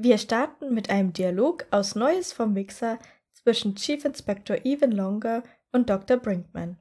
[0.00, 3.00] Wir starten mit einem Dialog aus Neues vom Mixer
[3.32, 6.18] zwischen Chief Inspector Evan Longer und Dr.
[6.18, 6.78] Brinkman.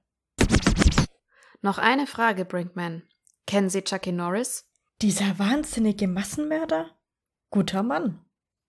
[1.64, 3.02] Noch eine Frage, Brinkman.
[3.48, 4.70] Kennen Sie Chucky Norris?
[5.02, 6.92] Dieser wahnsinnige Massenmörder?
[7.50, 8.24] Guter Mann.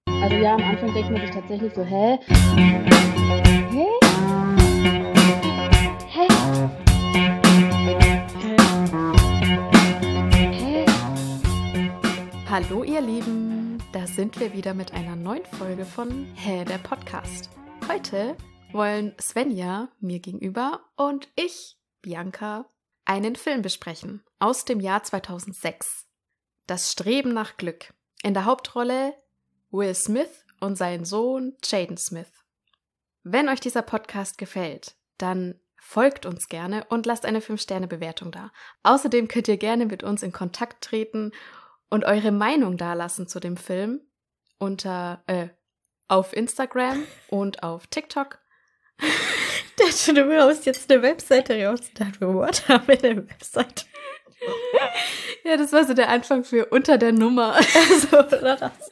[0.06, 2.18] Also ja, am Anfang denkt man sich tatsächlich so, hä?
[2.56, 3.86] Hä?
[6.08, 6.26] Hä?
[6.26, 6.28] Hä?
[12.50, 13.57] Hallo ihr Lieben,
[13.92, 17.48] da sind wir wieder mit einer neuen Folge von Hä, der Podcast.
[17.88, 18.36] Heute
[18.72, 22.66] wollen Svenja mir gegenüber und ich, Bianca,
[23.06, 26.06] einen Film besprechen aus dem Jahr 2006.
[26.66, 27.94] Das Streben nach Glück.
[28.22, 29.14] In der Hauptrolle
[29.70, 32.30] Will Smith und sein Sohn Jaden Smith.
[33.22, 38.52] Wenn euch dieser Podcast gefällt, dann folgt uns gerne und lasst eine 5-Sterne-Bewertung da.
[38.82, 41.32] Außerdem könnt ihr gerne mit uns in Kontakt treten
[41.90, 44.00] und eure Meinung dalassen zu dem Film
[44.58, 45.48] unter äh,
[46.08, 48.38] auf Instagram und auf TikTok.
[49.78, 51.80] Der du brauchst jetzt eine Webseite raus.
[51.82, 53.84] Ich dachte, what haben wir eine Webseite?
[55.44, 57.56] Ja, das war so der Anfang für unter der Nummer.
[57.56, 58.90] Also, oder das?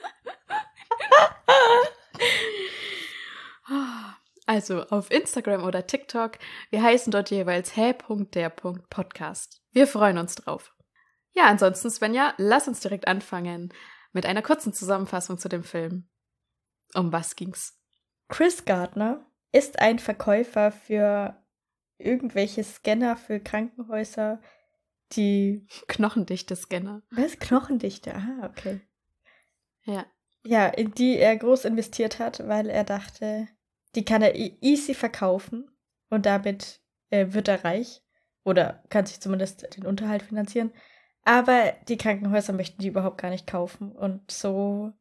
[4.47, 6.38] Also auf Instagram oder TikTok.
[6.70, 9.60] Wir heißen dort jeweils hä.der.podcast.
[9.72, 10.75] Wir freuen uns drauf.
[11.36, 13.72] Ja, ansonsten, Svenja, lass uns direkt anfangen
[14.12, 16.08] mit einer kurzen Zusammenfassung zu dem Film.
[16.94, 17.78] Um was ging's?
[18.28, 21.36] Chris Gardner ist ein Verkäufer für
[21.98, 24.40] irgendwelche Scanner für Krankenhäuser,
[25.12, 25.66] die.
[25.88, 27.02] Knochendichte Scanner.
[27.10, 27.38] Was?
[27.38, 28.14] Knochendichte?
[28.14, 28.80] Ah, okay.
[29.84, 30.06] Ja.
[30.44, 33.48] Ja, in die er groß investiert hat, weil er dachte,
[33.94, 35.70] die kann er e- easy verkaufen
[36.08, 38.02] und damit äh, wird er reich
[38.44, 40.72] oder kann sich zumindest den Unterhalt finanzieren.
[41.27, 44.92] Aber die Krankenhäuser möchten die überhaupt gar nicht kaufen und so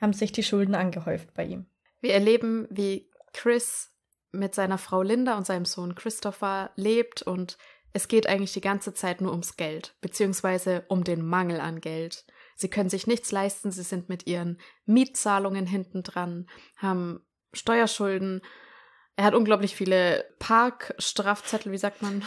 [0.00, 1.66] haben sich die Schulden angehäuft bei ihm.
[2.00, 3.90] Wir erleben, wie Chris
[4.30, 7.58] mit seiner Frau Linda und seinem Sohn Christopher lebt und
[7.92, 12.24] es geht eigentlich die ganze Zeit nur ums Geld, beziehungsweise um den Mangel an Geld.
[12.54, 16.46] Sie können sich nichts leisten, sie sind mit ihren Mietzahlungen hinten dran,
[16.76, 18.42] haben Steuerschulden.
[19.16, 22.22] Er hat unglaublich viele Parkstrafzettel, wie sagt man?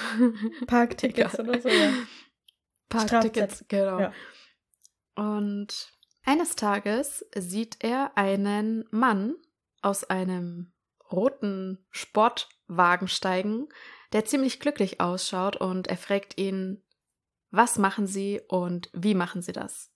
[0.68, 1.94] Parktickets oder so, ja.
[2.90, 4.00] Parktickets, genau.
[4.00, 4.14] Ja.
[5.16, 5.92] Und
[6.26, 9.36] eines Tages sieht er einen Mann
[9.82, 10.74] aus einem
[11.12, 13.68] roten Sportwagen steigen,
[14.14, 16.84] der ziemlich glücklich ausschaut und er fragt ihn,
[17.50, 19.92] was machen Sie und wie machen Sie das?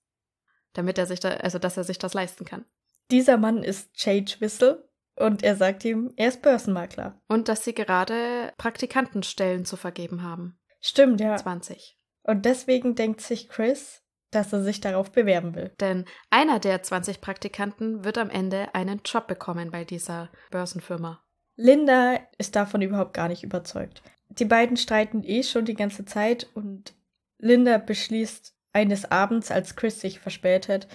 [0.73, 2.65] Damit er sich da, also dass er sich das leisten kann.
[3.11, 7.21] Dieser Mann ist Jade Whistle und er sagt ihm, er ist Börsenmakler.
[7.27, 10.57] Und dass sie gerade Praktikantenstellen zu vergeben haben.
[10.79, 11.35] Stimmt, ja.
[11.35, 11.97] 20.
[12.23, 15.71] Und deswegen denkt sich Chris, dass er sich darauf bewerben will.
[15.79, 21.23] Denn einer der 20 Praktikanten wird am Ende einen Job bekommen bei dieser Börsenfirma.
[21.55, 24.01] Linda ist davon überhaupt gar nicht überzeugt.
[24.29, 26.93] Die beiden streiten eh schon die ganze Zeit und
[27.37, 30.87] Linda beschließt eines Abends, als Chris sich verspätet,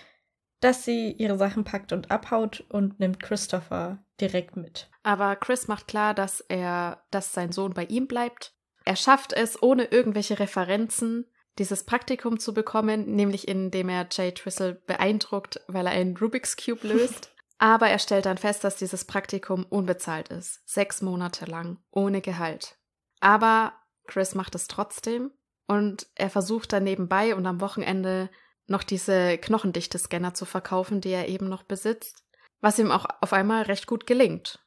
[0.60, 4.88] dass sie ihre Sachen packt und abhaut und nimmt Christopher direkt mit.
[5.02, 8.55] Aber Chris macht klar, dass er, dass sein Sohn bei ihm bleibt.
[8.86, 11.26] Er schafft es, ohne irgendwelche Referenzen,
[11.58, 16.86] dieses Praktikum zu bekommen, nämlich indem er Jay Twistle beeindruckt, weil er einen Rubik's Cube
[16.86, 17.34] löst.
[17.58, 20.60] Aber er stellt dann fest, dass dieses Praktikum unbezahlt ist.
[20.68, 22.78] Sechs Monate lang, ohne Gehalt.
[23.18, 23.72] Aber
[24.06, 25.32] Chris macht es trotzdem
[25.66, 28.30] und er versucht dann nebenbei und am Wochenende
[28.68, 32.24] noch diese knochendichte Scanner zu verkaufen, die er eben noch besitzt,
[32.60, 34.64] was ihm auch auf einmal recht gut gelingt.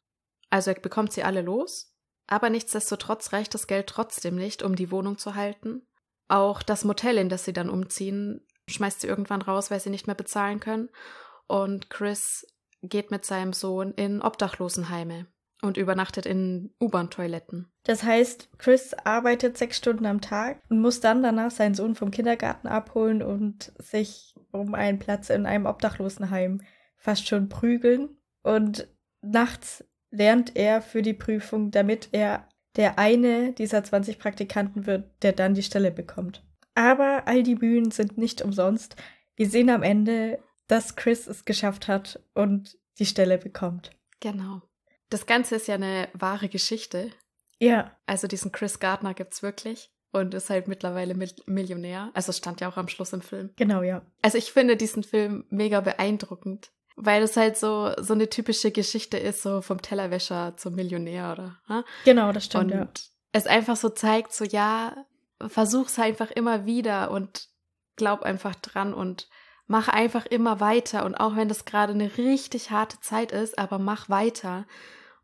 [0.50, 1.96] Also er bekommt sie alle los,
[2.30, 5.82] aber nichtsdestotrotz reicht das Geld trotzdem nicht, um die Wohnung zu halten.
[6.28, 10.06] Auch das Motel, in das sie dann umziehen, schmeißt sie irgendwann raus, weil sie nicht
[10.06, 10.90] mehr bezahlen können.
[11.48, 12.46] Und Chris
[12.84, 15.26] geht mit seinem Sohn in Obdachlosenheime
[15.62, 17.72] und übernachtet in U-Bahn-Toiletten.
[17.84, 22.12] Das heißt, Chris arbeitet sechs Stunden am Tag und muss dann danach seinen Sohn vom
[22.12, 26.62] Kindergarten abholen und sich um einen Platz in einem Obdachlosenheim
[26.96, 28.18] fast schon prügeln.
[28.44, 28.88] Und
[29.22, 35.34] nachts lernt er für die Prüfung, damit er der eine dieser 20 Praktikanten wird, der
[35.34, 36.44] dann die Stelle bekommt.
[36.76, 38.96] Aber all die Mühen sind nicht umsonst.
[39.36, 43.92] Wir sehen am Ende, dass Chris es geschafft hat und die Stelle bekommt.
[44.20, 44.62] Genau.
[45.10, 47.10] Das Ganze ist ja eine wahre Geschichte.
[47.58, 52.12] Ja, Also diesen Chris Gardner gibt's wirklich und ist halt mittlerweile Mil Millionär.
[52.14, 53.52] Also es stand ja auch am Schluss im Film.
[53.56, 54.02] genau, ja.
[54.22, 59.18] Also ich finde diesen Film mega beeindruckend, weil es halt so so eine typische Geschichte
[59.18, 61.60] ist, so vom Tellerwäscher zum Millionär oder.
[61.68, 61.84] Ha?
[62.06, 62.88] Genau, das stimmt, und ja.
[63.32, 65.06] es einfach so zeigt, so ja,
[65.48, 67.48] versuch's einfach immer wieder und
[67.96, 69.28] glaub einfach dran und
[69.72, 73.78] Mach einfach immer weiter und auch wenn das gerade eine richtig harte Zeit ist, aber
[73.78, 74.66] mach weiter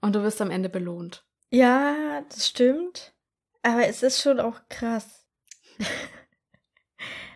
[0.01, 1.25] und du wirst am Ende belohnt.
[1.49, 3.15] Ja, das stimmt.
[3.63, 5.25] Aber es ist schon auch krass.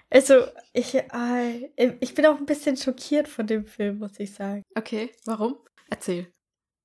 [0.09, 1.69] also, ich, äh,
[1.99, 4.63] ich bin auch ein bisschen schockiert von dem Film, muss ich sagen.
[4.75, 5.57] Okay, warum?
[5.89, 6.27] Erzähl.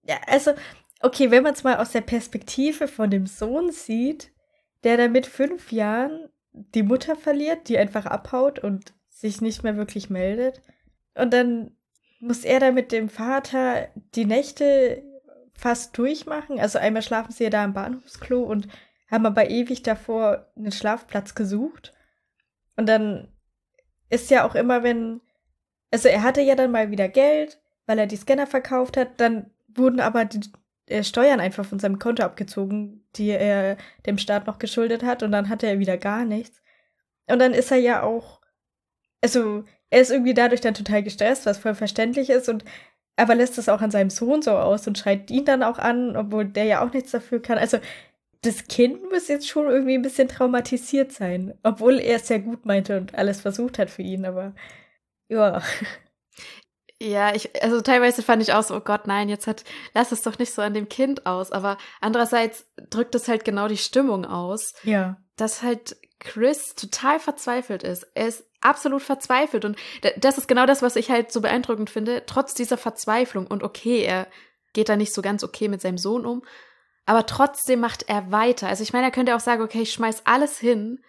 [0.07, 0.53] Ja, also,
[1.01, 4.31] okay, wenn man es mal aus der Perspektive von dem Sohn sieht,
[4.83, 9.77] der dann mit fünf Jahren die Mutter verliert, die einfach abhaut und sich nicht mehr
[9.77, 10.61] wirklich meldet.
[11.15, 11.77] Und dann
[12.21, 15.03] muss er da mit dem Vater die Nächte
[15.55, 16.59] fast durchmachen.
[16.59, 18.69] Also einmal schlafen sie ja da im Bahnhofsklo und
[19.11, 21.95] haben aber ewig davor einen Schlafplatz gesucht.
[22.77, 23.29] Und dann
[24.11, 25.21] ist ja auch immer, wenn.
[25.91, 29.21] Also er hatte ja dann mal wieder Geld, weil er die Scanner verkauft hat.
[29.21, 30.41] Dann wurden aber die
[30.87, 33.77] äh, Steuern einfach von seinem Konto abgezogen, die er
[34.07, 35.23] dem Staat noch geschuldet hat.
[35.23, 36.63] Und dann hatte er wieder gar nichts.
[37.27, 38.41] Und dann ist er ja auch.
[39.21, 42.49] Also er ist irgendwie dadurch dann total gestresst, was voll verständlich ist.
[42.49, 42.65] Und
[43.17, 46.17] aber lässt das auch an seinem Sohn so aus und schreit ihn dann auch an,
[46.17, 47.59] obwohl der ja auch nichts dafür kann.
[47.59, 47.79] Also
[48.45, 52.67] das Kind muss jetzt schon irgendwie ein bisschen traumatisiert sein, obwohl er es sehr gut
[52.67, 54.55] meinte und alles versucht hat für ihn, aber
[55.29, 55.63] ja.
[57.01, 59.65] Ja, ich, also teilweise fand ich auch so, oh Gott, nein, jetzt hat,
[59.95, 61.51] lass es doch nicht so an dem Kind aus.
[61.51, 64.75] Aber andererseits drückt es halt genau die Stimmung aus.
[64.85, 65.19] Ja.
[65.37, 68.07] Dass halt Chris total verzweifelt ist.
[68.15, 69.65] Er ist absolut verzweifelt.
[69.65, 69.77] Und
[70.17, 72.23] das ist genau das, was ich halt so beeindruckend finde.
[72.27, 74.29] Trotz dieser Verzweiflung und okay, er
[74.73, 76.43] geht da nicht so ganz okay mit seinem Sohn um,
[77.07, 78.69] aber trotzdem macht er weiter.
[78.69, 81.03] Also ich meine, er könnte auch sagen, okay, ich schmeiß alles hin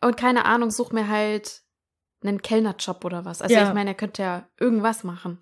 [0.00, 1.62] und keine Ahnung, such mir halt
[2.22, 3.42] einen Kellnerjob oder was.
[3.42, 3.68] Also ja.
[3.68, 5.40] ich meine, er könnte ja irgendwas machen.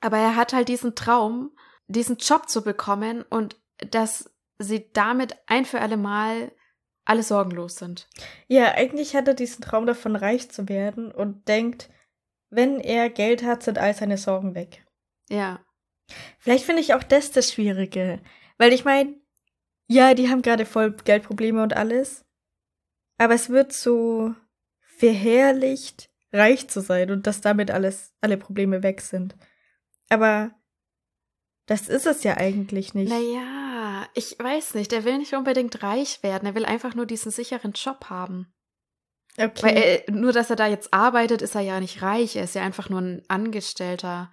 [0.00, 1.56] Aber er hat halt diesen Traum,
[1.86, 3.56] diesen Job zu bekommen und
[3.90, 6.52] dass sie damit ein für alle Mal
[7.04, 8.08] alle sorgenlos sind.
[8.46, 11.90] Ja, eigentlich hat er diesen Traum davon, reich zu werden und denkt,
[12.48, 14.84] wenn er Geld hat, sind all seine Sorgen weg.
[15.28, 15.64] Ja.
[16.38, 18.20] Vielleicht finde ich auch das das Schwierige.
[18.62, 19.16] Weil ich meine,
[19.88, 22.24] ja, die haben gerade voll Geldprobleme und alles.
[23.18, 24.36] Aber es wird so
[24.98, 29.34] verherrlicht, reich zu sein und dass damit alles, alle Probleme weg sind.
[30.10, 30.52] Aber
[31.66, 33.10] das ist es ja eigentlich nicht.
[33.10, 34.92] Naja, ich weiß nicht.
[34.92, 36.46] Er will nicht unbedingt reich werden.
[36.46, 38.54] Er will einfach nur diesen sicheren Job haben.
[39.36, 39.62] Okay.
[39.64, 42.36] Weil er, nur, dass er da jetzt arbeitet, ist er ja nicht reich.
[42.36, 44.32] Er ist ja einfach nur ein Angestellter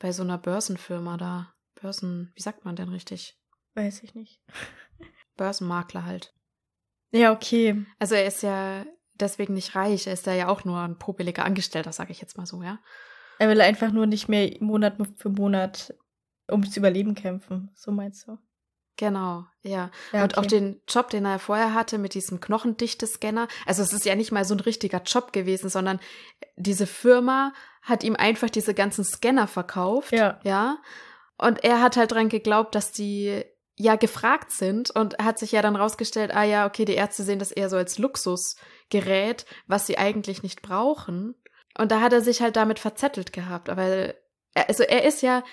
[0.00, 1.55] bei so einer Börsenfirma da.
[1.80, 3.38] Börsen, wie sagt man denn richtig?
[3.74, 4.40] Weiß ich nicht.
[5.36, 6.34] Börsenmakler halt.
[7.12, 7.84] Ja, okay.
[7.98, 8.84] Also er ist ja
[9.14, 10.06] deswegen nicht reich.
[10.06, 12.78] Er ist ja auch nur ein popeliger Angestellter, sage ich jetzt mal so, ja.
[13.38, 15.94] Er will einfach nur nicht mehr Monat für Monat
[16.50, 17.70] ums Überleben kämpfen.
[17.74, 18.38] So meinst du?
[18.96, 19.90] Genau, ja.
[20.12, 23.46] ja und auch den Job, den er vorher hatte mit diesem knochendichte Scanner.
[23.66, 26.00] Also es ist ja nicht mal so ein richtiger Job gewesen, sondern
[26.56, 27.52] diese Firma
[27.82, 30.12] hat ihm einfach diese ganzen Scanner verkauft.
[30.12, 30.40] Ja.
[30.44, 30.78] Ja.
[31.38, 33.44] Und er hat halt dran geglaubt, dass die
[33.76, 37.38] ja gefragt sind und hat sich ja dann rausgestellt, ah ja, okay, die Ärzte sehen
[37.38, 41.34] das eher so als Luxusgerät, was sie eigentlich nicht brauchen.
[41.78, 43.68] Und da hat er sich halt damit verzettelt gehabt.
[43.68, 44.14] Aber
[44.54, 45.44] also er ist ja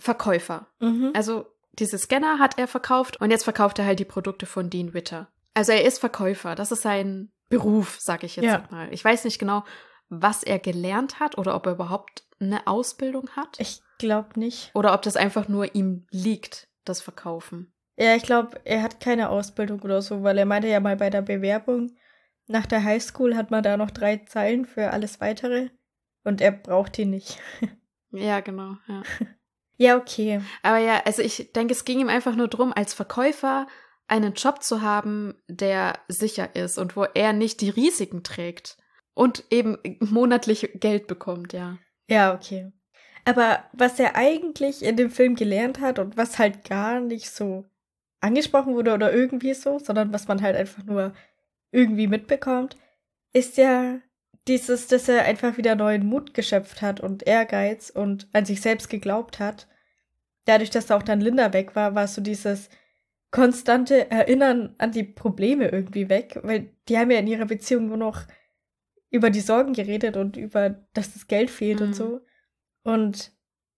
[0.00, 0.66] Verkäufer.
[0.80, 1.12] Mhm.
[1.14, 4.94] Also diese Scanner hat er verkauft und jetzt verkauft er halt die Produkte von Dean
[4.94, 5.28] Witter.
[5.54, 6.56] Also er ist Verkäufer.
[6.56, 8.64] Das ist sein Beruf, sag ich jetzt ja.
[8.70, 8.92] mal.
[8.92, 9.64] Ich weiß nicht genau,
[10.08, 13.58] was er gelernt hat oder ob er überhaupt eine Ausbildung hat.
[13.58, 14.70] Ich glaube nicht.
[14.74, 17.72] Oder ob das einfach nur ihm liegt, das Verkaufen.
[17.96, 21.10] Ja, ich glaube, er hat keine Ausbildung oder so, weil er meinte ja mal bei
[21.10, 21.96] der Bewerbung,
[22.46, 25.70] nach der Highschool hat man da noch drei Zeilen für alles weitere
[26.24, 27.38] und er braucht die nicht.
[28.10, 29.02] Ja, genau, ja.
[29.76, 30.40] ja, okay.
[30.62, 33.66] Aber ja, also ich denke, es ging ihm einfach nur darum, als Verkäufer
[34.06, 38.78] einen Job zu haben, der sicher ist und wo er nicht die Risiken trägt
[39.18, 41.78] und eben monatlich Geld bekommt, ja.
[42.08, 42.70] Ja, okay.
[43.24, 47.64] Aber was er eigentlich in dem Film gelernt hat und was halt gar nicht so
[48.20, 51.14] angesprochen wurde oder irgendwie so, sondern was man halt einfach nur
[51.72, 52.76] irgendwie mitbekommt,
[53.32, 53.98] ist ja
[54.46, 58.88] dieses, dass er einfach wieder neuen Mut geschöpft hat und Ehrgeiz und an sich selbst
[58.88, 59.66] geglaubt hat.
[60.44, 62.70] Dadurch, dass da auch dann Linda weg war, war so dieses
[63.32, 67.96] konstante Erinnern an die Probleme irgendwie weg, weil die haben ja in ihrer Beziehung nur
[67.96, 68.22] noch
[69.10, 71.86] über die Sorgen geredet und über, dass das Geld fehlt mhm.
[71.86, 72.20] und so.
[72.82, 73.32] Und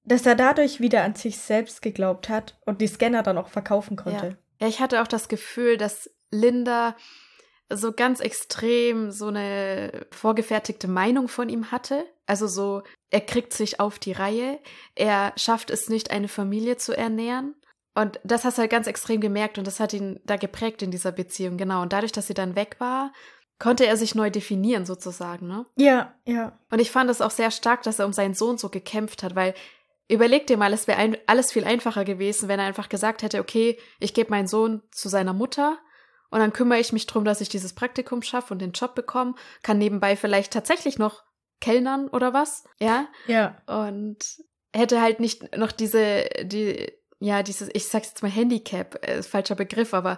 [0.05, 3.97] dass er dadurch wieder an sich selbst geglaubt hat und die Scanner dann auch verkaufen
[3.97, 4.27] konnte.
[4.61, 4.67] Ja.
[4.67, 6.97] ja, ich hatte auch das Gefühl, dass Linda
[7.73, 12.05] so ganz extrem so eine vorgefertigte Meinung von ihm hatte.
[12.27, 14.59] Also so, er kriegt sich auf die Reihe,
[14.97, 17.55] er schafft es nicht, eine Familie zu ernähren.
[17.95, 20.91] Und das hast du halt ganz extrem gemerkt und das hat ihn da geprägt in
[20.91, 21.83] dieser Beziehung, genau.
[21.83, 23.13] Und dadurch, dass sie dann weg war,
[23.61, 25.67] konnte er sich neu definieren sozusagen, ne?
[25.77, 26.59] Ja, ja.
[26.71, 29.37] Und ich fand es auch sehr stark, dass er um seinen Sohn so gekämpft hat,
[29.37, 29.55] weil
[30.09, 33.79] überleg dir mal, es wäre alles viel einfacher gewesen, wenn er einfach gesagt hätte, okay,
[34.01, 35.79] ich gebe meinen Sohn zu seiner Mutter
[36.31, 39.35] und dann kümmere ich mich drum, dass ich dieses Praktikum schaffe und den Job bekomme,
[39.63, 41.23] kann nebenbei vielleicht tatsächlich noch
[41.61, 43.09] Kellnern oder was, ja?
[43.27, 43.61] Ja.
[43.67, 44.19] Und
[44.73, 49.55] hätte halt nicht noch diese, die, ja, dieses, ich sag's jetzt mal Handicap, äh, falscher
[49.55, 50.17] Begriff, aber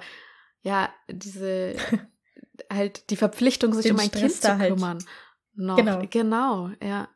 [0.62, 1.74] ja, diese,
[2.70, 4.74] halt die Verpflichtung, sich Den um ein Stress Kind zu halt.
[4.74, 5.04] kümmern.
[5.54, 5.76] Noch.
[5.76, 6.02] Genau.
[6.10, 7.08] Genau, ja.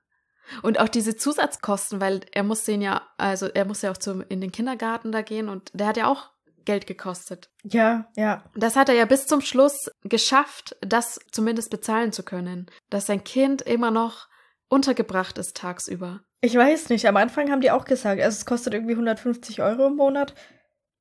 [0.62, 4.22] Und auch diese Zusatzkosten, weil er muss den ja, also er muss ja auch zum,
[4.28, 6.30] in den Kindergarten da gehen und der hat ja auch
[6.64, 7.50] Geld gekostet.
[7.64, 8.44] Ja, ja.
[8.54, 12.66] Das hat er ja bis zum Schluss geschafft, das zumindest bezahlen zu können.
[12.90, 14.28] Dass sein Kind immer noch
[14.68, 16.20] untergebracht ist tagsüber.
[16.40, 19.86] Ich weiß nicht, am Anfang haben die auch gesagt, also es kostet irgendwie 150 Euro
[19.86, 20.34] im Monat.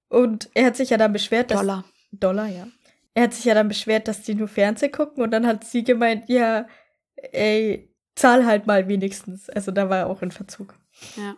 [0.07, 1.59] Und er hat sich ja dann beschwert, dass.
[1.59, 1.83] Dollar.
[2.11, 2.67] Dollar, ja.
[3.15, 5.83] Er hat sich ja dann beschwert, dass die nur Fernsehen gucken und dann hat sie
[5.83, 6.67] gemeint, ja,
[7.15, 9.49] ey, zahl halt mal wenigstens.
[9.49, 10.75] Also da war er auch in Verzug.
[11.15, 11.35] Ja.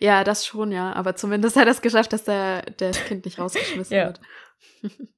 [0.00, 0.92] Ja, das schon, ja.
[0.92, 4.06] Aber zumindest hat er es geschafft, dass der, der das Kind nicht rausgeschmissen Ja.
[4.06, 4.20] wird.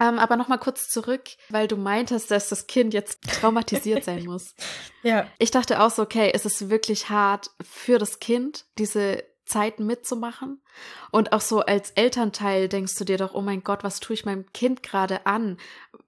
[0.00, 4.54] ähm, aber nochmal kurz zurück, weil du meintest, dass das Kind jetzt traumatisiert sein muss.
[5.02, 9.86] Ja, Ich dachte auch so, okay, es ist wirklich hart für das Kind, diese Zeiten
[9.86, 10.62] mitzumachen.
[11.10, 14.24] Und auch so als Elternteil denkst du dir doch, oh mein Gott, was tue ich
[14.24, 15.58] meinem Kind gerade an?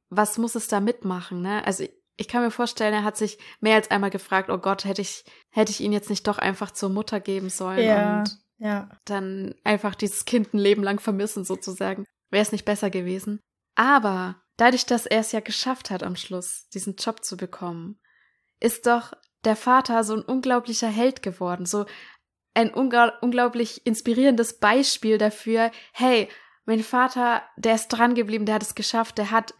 [0.09, 1.65] Was muss es da mitmachen, ne?
[1.65, 1.85] Also
[2.17, 5.25] ich kann mir vorstellen, er hat sich mehr als einmal gefragt, oh Gott, hätte ich,
[5.51, 8.89] hätte ich ihn jetzt nicht doch einfach zur Mutter geben sollen ja, und ja.
[9.05, 12.05] dann einfach dieses Kind ein Leben lang vermissen, sozusagen.
[12.31, 13.41] Wäre es nicht besser gewesen.
[13.75, 17.99] Aber dadurch, dass er es ja geschafft hat am Schluss, diesen Job zu bekommen,
[18.61, 19.13] ist doch
[19.45, 21.87] der Vater so ein unglaublicher Held geworden, so
[22.55, 26.29] ein unglaublich inspirierendes Beispiel dafür, hey,
[26.67, 29.55] mein Vater, der ist dran geblieben, der hat es geschafft, der hat,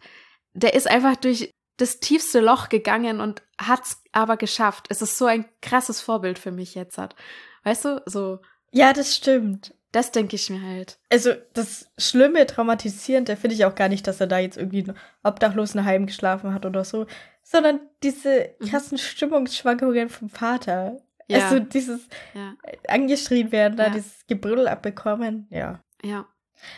[0.53, 4.87] der ist einfach durch das tiefste Loch gegangen und hat's aber geschafft.
[4.89, 7.15] Es ist so ein krasses Vorbild für mich jetzt hat.
[7.63, 8.39] Weißt du, so,
[8.71, 9.73] Ja, das stimmt.
[9.91, 10.97] das denke ich mir halt.
[11.09, 14.93] Also das Schlimme, Traumatisierende finde ich auch gar nicht, dass er da jetzt irgendwie in
[15.23, 17.05] Obdachlosenheim geschlafen hat oder so,
[17.43, 18.65] sondern diese Mhm.
[18.69, 20.97] krassen Stimmungsschwankungen vom Vater.
[21.27, 21.39] Ja.
[21.49, 22.55] Also dieses Ja,
[22.87, 23.89] angeschrien werden, da Ja.
[23.91, 25.81] dieses Gebrüll abbekommen, ja.
[26.03, 26.27] ja,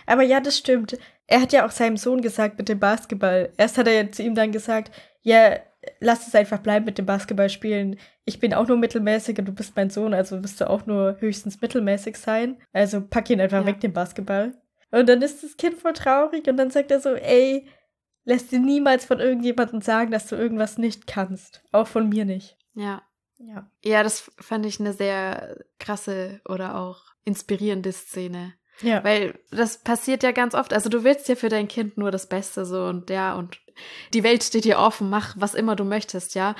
[0.05, 0.97] Aber ja, das stimmt.
[1.27, 3.51] Er hat ja auch seinem Sohn gesagt mit dem Basketball.
[3.57, 5.57] Erst hat er ja zu ihm dann gesagt, ja,
[5.99, 7.97] lass es einfach bleiben mit dem Basketball spielen.
[8.25, 11.17] Ich bin auch nur mittelmäßig und du bist mein Sohn, also wirst du auch nur
[11.19, 12.57] höchstens mittelmäßig sein.
[12.73, 13.65] Also pack ihn einfach Ja.
[13.65, 14.53] weg, den Basketball.
[14.91, 17.67] Und dann ist das Kind voll traurig und dann sagt er so, ey,
[18.23, 21.61] lass dir niemals von irgendjemandem sagen, dass du irgendwas nicht kannst.
[21.73, 22.57] Auch von mir nicht.
[22.73, 23.01] ja.
[23.39, 23.69] Ja.
[23.83, 28.53] Ja, das fand ich eine sehr krasse oder auch inspirierende Szene.
[28.81, 29.03] Ja.
[29.03, 30.73] Weil das passiert ja ganz oft.
[30.73, 33.59] Also du willst ja für dein Kind nur das Beste so und ja, und
[34.13, 36.55] die Welt steht dir offen, mach was immer du möchtest, ja.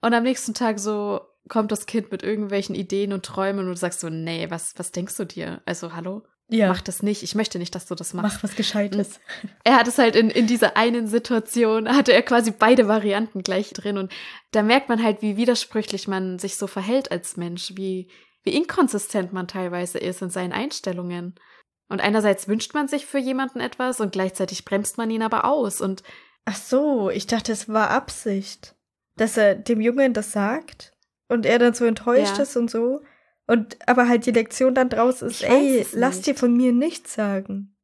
[0.00, 3.76] Und am nächsten Tag so kommt das Kind mit irgendwelchen Ideen und Träumen und du
[3.76, 5.60] sagst so, nee, was, was denkst du dir?
[5.64, 6.22] Also, hallo?
[6.52, 6.68] Ja.
[6.68, 7.22] Mach das nicht.
[7.22, 8.36] Ich möchte nicht, dass du das machst.
[8.36, 9.20] Mach was Gescheites.
[9.64, 13.70] Er hat es halt in, in dieser einen Situation, hatte er quasi beide Varianten gleich
[13.70, 13.98] drin.
[13.98, 14.12] Und
[14.50, 18.08] da merkt man halt, wie widersprüchlich man sich so verhält als Mensch, wie,
[18.44, 21.34] wie inkonsistent man teilweise ist in seinen Einstellungen.
[21.88, 25.80] Und einerseits wünscht man sich für jemanden etwas und gleichzeitig bremst man ihn aber aus.
[25.80, 26.02] Und
[26.44, 28.74] Ach so, ich dachte, es war Absicht,
[29.16, 30.92] dass er dem Jungen das sagt
[31.28, 32.42] und er dann so enttäuscht Ja.
[32.42, 33.00] ist und so.
[33.52, 36.26] Und aber halt die Lektion dann draus ist, ey, lass nicht.
[36.28, 37.76] dir von mir nichts sagen.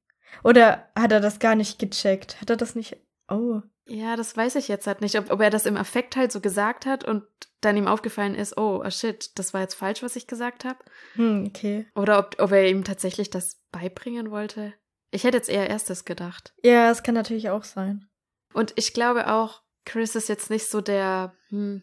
[0.43, 2.41] Oder hat er das gar nicht gecheckt?
[2.41, 2.97] Hat er das nicht?
[3.29, 3.61] Oh.
[3.85, 6.41] ja, das weiß ich jetzt halt nicht, ob, ob er das im Affekt halt so
[6.41, 7.25] gesagt hat und
[7.61, 10.79] dann ihm aufgefallen ist, oh, oh shit, das war jetzt falsch, was ich gesagt habe.
[11.17, 11.87] Hm, okay.
[11.95, 14.73] Oder ob, ob er ihm tatsächlich das beibringen wollte.
[15.11, 16.55] Ich hätte jetzt eher erstes gedacht.
[16.63, 18.09] Ja, es kann natürlich auch sein.
[18.55, 21.83] Und ich glaube auch, Chris ist jetzt nicht so der, hm,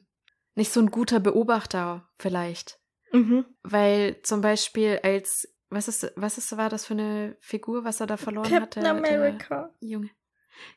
[0.55, 2.79] nicht so ein guter Beobachter vielleicht.
[3.15, 3.45] Mhm.
[3.63, 8.07] Weil zum Beispiel als, was ist, was ist, war das für eine Figur, was er
[8.07, 8.97] da verloren Captain hatte?
[8.97, 9.69] America.
[9.81, 10.09] Der Junge.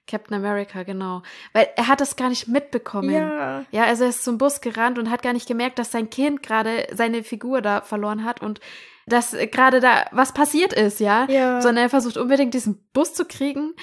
[0.09, 1.23] Captain America, genau.
[1.53, 3.11] Weil er hat das gar nicht mitbekommen.
[3.11, 3.65] Ja.
[3.71, 6.43] Ja, also er ist zum Bus gerannt und hat gar nicht gemerkt, dass sein Kind
[6.43, 8.61] gerade seine Figur da verloren hat und
[9.07, 11.27] dass gerade da was passiert ist, ja.
[11.31, 11.61] Ja.
[11.63, 13.75] Sondern er versucht unbedingt diesen Bus zu kriegen.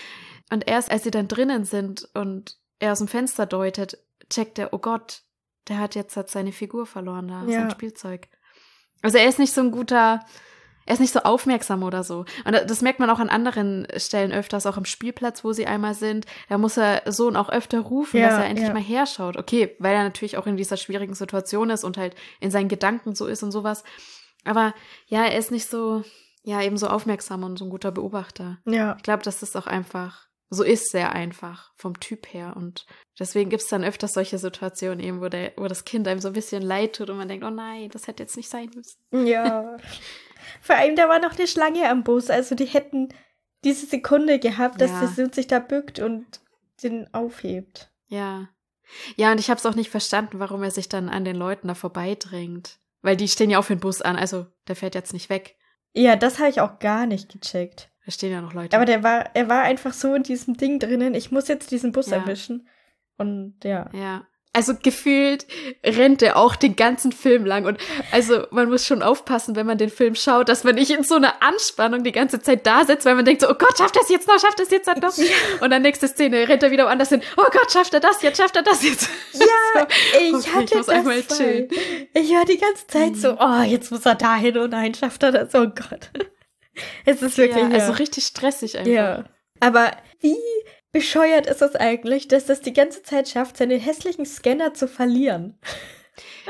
[0.52, 3.98] Und erst als sie dann drinnen sind und er aus dem Fenster deutet,
[4.30, 5.24] checkt er, oh Gott,
[5.70, 7.62] der hat jetzt halt seine Figur verloren da, Ja.
[7.62, 8.28] sein Spielzeug.
[9.06, 10.20] Also er ist nicht so ein guter,
[10.88, 12.26] er ist nicht so aufmerksam oder so.
[12.44, 15.94] Und das merkt man auch an anderen Stellen öfters, auch am Spielplatz, wo sie einmal
[15.94, 16.26] sind.
[16.50, 18.74] Da muss er Sohn auch öfter rufen, Ja, dass er endlich ja.
[18.74, 19.38] mal herschaut.
[19.38, 23.14] Okay, weil er natürlich auch in dieser schwierigen Situation ist und halt in seinen Gedanken
[23.14, 23.84] so ist und sowas.
[24.44, 24.74] Aber
[25.06, 26.04] ja, er ist nicht so,
[26.44, 28.58] ja, eben so aufmerksam und so ein guter Beobachter.
[28.66, 28.96] Ja.
[28.98, 32.54] Ich glaube, das ist auch einfach so ist er einfach vom Typ her.
[32.56, 32.86] Und
[33.20, 36.28] deswegen gibt es dann öfters solche Situationen eben, wo, der, wo das Kind einem so
[36.30, 39.28] ein bisschen leid tut und man denkt, oh nein, das hätte jetzt nicht sein müssen.
[39.28, 39.78] Ja.
[40.62, 42.30] Vor allem, da war noch eine Schlange am Bus.
[42.30, 43.10] Also die hätten
[43.64, 45.08] diese Sekunde gehabt, dass Ja.
[45.08, 46.26] sie sich da bückt und
[46.84, 47.92] den aufhebt.
[48.08, 48.50] Ja.
[49.16, 51.68] Ja, und ich habe es auch nicht verstanden, warum er sich dann an den Leuten
[51.68, 52.80] da vorbeidrängt.
[53.02, 55.56] Weil die stehen ja auf den Bus an, also der fährt jetzt nicht weg.
[55.94, 57.90] Ja, das habe ich auch gar nicht gecheckt.
[58.06, 58.76] Da stehen ja noch Leute.
[58.76, 61.92] Aber der war, er war einfach so in diesem Ding drinnen, ich muss jetzt diesen
[61.92, 62.18] Bus Ja.
[62.18, 62.68] erwischen.
[63.18, 63.90] Und ja.
[63.94, 64.28] Ja.
[64.54, 65.46] Also gefühlt
[65.86, 67.66] rennt er auch den ganzen Film lang.
[67.66, 67.78] Und
[68.14, 71.16] also man muss schon aufpassen, wenn man den Film schaut, dass man nicht in so
[71.16, 74.04] einer Anspannung die ganze Zeit da sitzt, weil man denkt so, oh Gott, schafft er
[74.04, 75.62] es jetzt noch, schafft er es jetzt noch.
[75.62, 77.22] Und dann nächste Szene rennt er wieder woanders hin.
[77.36, 79.10] Oh Gott, schafft er das jetzt, schafft er das jetzt.
[79.34, 79.88] Ja,
[80.22, 81.68] ich Okay, hatte ich muss das einmal chillen.
[82.14, 85.34] Ich war die ganze Zeit so, oh, jetzt muss er dahin und nein, schafft er
[85.34, 85.54] das.
[85.54, 86.12] Oh Gott.
[87.06, 87.76] Es ist wirklich, ja, ja.
[87.76, 88.92] also richtig stressig einfach.
[88.92, 89.26] Ja.
[89.60, 89.92] Aber
[90.22, 90.36] wie
[90.92, 95.60] bescheuert ist es eigentlich, dass das die ganze Zeit schafft, seinen hässlichen Scanner zu verlieren?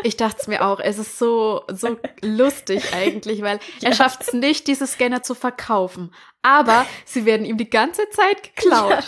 [0.04, 0.80] Ich dachte es mir auch.
[0.80, 3.96] Es ist so, so lustig eigentlich, weil er Ja.
[3.96, 6.14] schafft es nicht, diese Scanner zu verkaufen.
[6.44, 9.04] Aber sie werden ihm die ganze Zeit geklaut.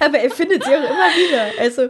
[0.00, 1.50] Aber er findet sie auch immer wieder.
[1.60, 1.88] Also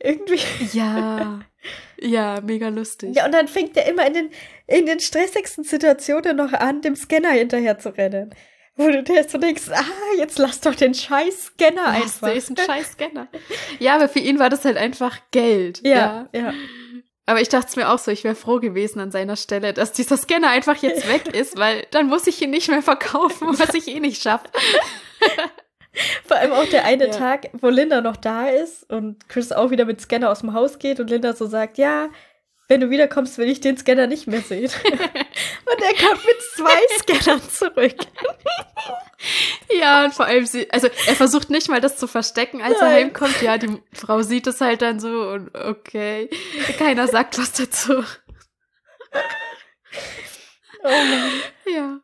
[0.00, 0.40] irgendwie.
[0.72, 1.40] Ja.
[1.98, 3.16] Ja, mega lustig.
[3.16, 4.30] Ja, und dann fängt er immer in den,
[4.66, 8.34] in den stressigsten Situationen noch an, dem Scanner hinterher zu rennen.
[8.78, 9.82] Wo du dir so denkst, ah,
[10.18, 12.28] jetzt lass doch den scheiß Scanner einfach.
[12.28, 13.28] der ist ein scheiß Scanner.
[13.78, 15.80] Ja, aber für ihn war das halt einfach Geld.
[15.84, 16.52] ja, ja.
[17.28, 19.90] Aber ich dachte es mir auch so, ich wäre froh gewesen an seiner Stelle, dass
[19.90, 23.74] dieser Scanner einfach jetzt weg ist, weil dann muss ich ihn nicht mehr verkaufen, was
[23.74, 24.46] ich eh nicht schaffe.
[26.26, 27.10] Vor allem auch der eine Ja.
[27.12, 30.78] Tag, wo Linda noch da ist und Chris auch wieder mit Scanner aus dem Haus
[30.78, 32.10] geht und Linda so sagt, ja,
[32.68, 34.70] wenn du wiederkommst, will ich den Scanner nicht mehr sehen.
[34.84, 37.96] und er kommt mit zwei Scannern zurück.
[39.72, 42.82] Ja, und vor allem sie, also er versucht nicht mal das zu verstecken, als er
[42.82, 42.94] Nein.
[42.94, 43.42] heimkommt.
[43.42, 46.30] Ja, die Frau sieht es halt dann so und okay,
[46.78, 48.04] keiner sagt was dazu.
[50.84, 51.32] Oh Mann.
[51.66, 52.00] Ja.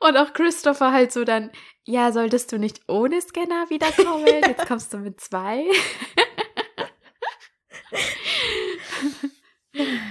[0.00, 1.50] Und auch Christopher halt so dann,
[1.84, 4.26] ja, solltest du nicht ohne Scanner wiederkommen?
[4.46, 5.64] Jetzt kommst du mit zwei.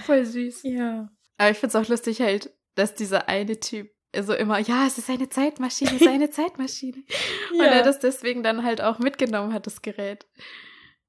[0.05, 0.63] Voll süß.
[0.63, 1.09] Ja.
[1.37, 5.09] Aber ich find's auch lustig halt, dass dieser eine Typ so immer, ja, es ist
[5.09, 7.03] eine Zeitmaschine, es ist eine Zeitmaschine.
[7.51, 10.25] Und er das deswegen dann halt auch mitgenommen hat, das Gerät.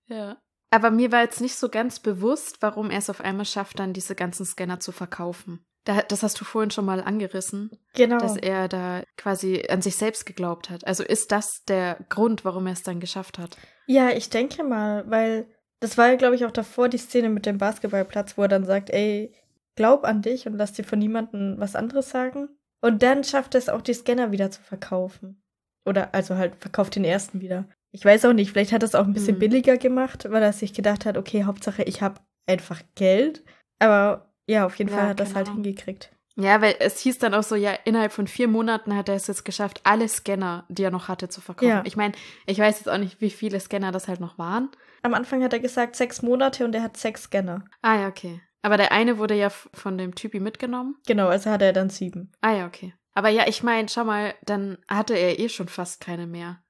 [0.06, 0.40] ja.
[0.70, 3.94] Aber mir war jetzt nicht so ganz bewusst, warum er es auf einmal schafft, dann
[3.94, 5.64] diese ganzen Scanner zu verkaufen.
[5.84, 8.18] Da, das hast du vorhin schon mal angerissen, genau.
[8.18, 10.86] dass er da quasi an sich selbst geglaubt hat.
[10.86, 13.56] Also ist das der Grund, warum er es dann geschafft hat?
[13.86, 15.48] Ja, ich denke mal, weil
[15.80, 18.64] das war ja, glaube ich, auch davor die Szene mit dem Basketballplatz, wo er dann
[18.64, 19.32] sagt, ey,
[19.76, 22.48] glaub an dich und lass dir von niemandem was anderes sagen.
[22.80, 25.42] Und dann schafft er es auch, die Scanner wieder zu verkaufen.
[25.86, 27.68] Oder also halt verkauft den ersten wieder.
[27.92, 29.40] Ich weiß auch nicht, vielleicht hat er es auch ein bisschen Mhm.
[29.40, 33.42] billiger gemacht, weil er sich gedacht hat, okay, Hauptsache ich habe einfach Geld.
[33.78, 36.10] Aber ja, auf jeden Ja, Fall hat er es keine halt hingekriegt.
[36.40, 39.26] Ja, weil es hieß dann auch so, ja, innerhalb von vier Monaten hat er es
[39.26, 41.68] jetzt geschafft, alle Scanner, die er noch hatte, zu verkaufen.
[41.68, 41.82] Ja.
[41.84, 42.14] Ich meine,
[42.46, 44.70] ich weiß jetzt auch nicht, wie viele Scanner das halt noch waren.
[45.02, 47.64] Am Anfang hat er gesagt, sechs Monate und er hat sechs Scanner.
[47.82, 48.40] Ah ja, okay.
[48.62, 50.96] Aber der eine wurde ja von dem Typi mitgenommen.
[51.08, 52.30] Genau, also hat er dann sieben.
[52.40, 52.94] Ah ja, okay.
[53.14, 56.62] Aber ja, ich meine, schau mal, dann hatte er eh schon fast keine mehr.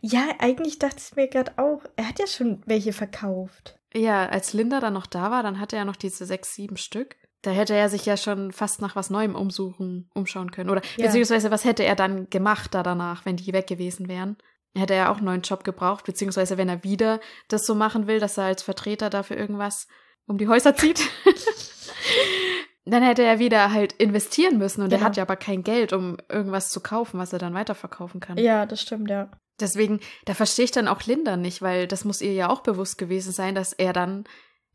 [0.00, 3.78] Ja, eigentlich dachte ich mir gerade auch, er hat ja schon welche verkauft.
[3.94, 7.16] Ja, als Linda dann noch da war, dann hatte er noch diese sechs, sieben Stück.
[7.42, 10.68] Da hätte er sich ja schon fast nach was Neuem umsuchen, umschauen können.
[10.70, 11.06] Oder Ja.
[11.06, 14.36] beziehungsweise was hätte er dann gemacht da danach, wenn die weg gewesen wären?
[14.76, 18.20] Hätte er auch einen neuen Job gebraucht, beziehungsweise wenn er wieder das so machen will,
[18.20, 19.88] dass er als Vertreter dafür irgendwas
[20.26, 21.00] um die Häuser zieht,
[22.84, 25.08] dann hätte er wieder halt investieren müssen und er Genau.
[25.08, 28.36] hat ja aber kein Geld, um irgendwas zu kaufen, was er dann weiterverkaufen kann.
[28.38, 29.30] Ja, das stimmt, ja.
[29.60, 32.96] Deswegen, da verstehe ich dann auch Linda nicht, weil das muss ihr ja auch bewusst
[32.96, 34.24] gewesen sein, dass er dann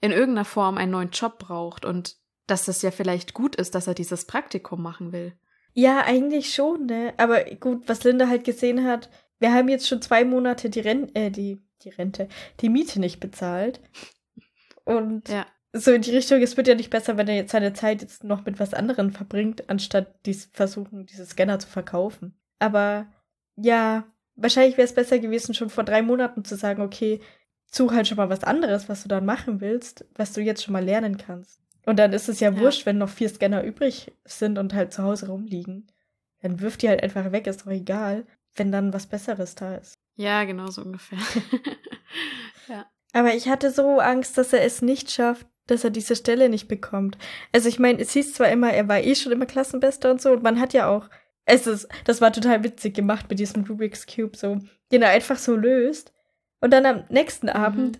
[0.01, 2.15] in irgendeiner Form einen neuen Job braucht und
[2.47, 5.33] dass es ja vielleicht gut ist, dass er dieses Praktikum machen will.
[5.73, 7.13] Ja, eigentlich schon, ne?
[7.17, 11.13] Aber gut, was Linda halt gesehen hat, wir haben jetzt schon zwei Monate die Rente,
[11.15, 12.29] äh, die, die Rente,
[12.61, 13.81] die Miete nicht bezahlt.
[14.85, 15.45] Und Ja.
[15.73, 18.23] so in die Richtung, es wird ja nicht besser, wenn er jetzt seine Zeit jetzt
[18.23, 22.39] noch mit was anderem verbringt, anstatt dies versuchen, diese Scanner zu verkaufen.
[22.59, 23.07] Aber
[23.57, 24.05] ja,
[24.35, 27.19] wahrscheinlich wäre es besser gewesen, schon vor drei Monaten zu sagen, okay,
[27.65, 30.73] such halt schon mal was anderes, was du dann machen willst, was du jetzt schon
[30.73, 31.59] mal lernen kannst.
[31.85, 32.59] Und dann ist es ja, Ja.
[32.59, 35.87] wurscht, wenn noch vier Scanner übrig sind und halt zu Hause rumliegen.
[36.41, 39.95] Dann wirft die halt einfach weg, ist doch egal, wenn dann was Besseres da ist.
[40.15, 41.19] Ja, genau so ungefähr.
[42.67, 42.85] ja.
[43.13, 46.67] Aber ich hatte so Angst, dass er es nicht schafft, dass er diese Stelle nicht
[46.67, 47.17] bekommt.
[47.51, 50.31] Also ich meine, es hieß zwar immer, er war eh schon immer Klassenbester und so,
[50.31, 51.09] und man hat ja auch
[51.45, 54.59] Es ist, das war total witzig gemacht mit diesem Rubik's Cube, so,
[54.91, 56.11] den er einfach so löst.
[56.61, 57.99] Und dann am nächsten Abend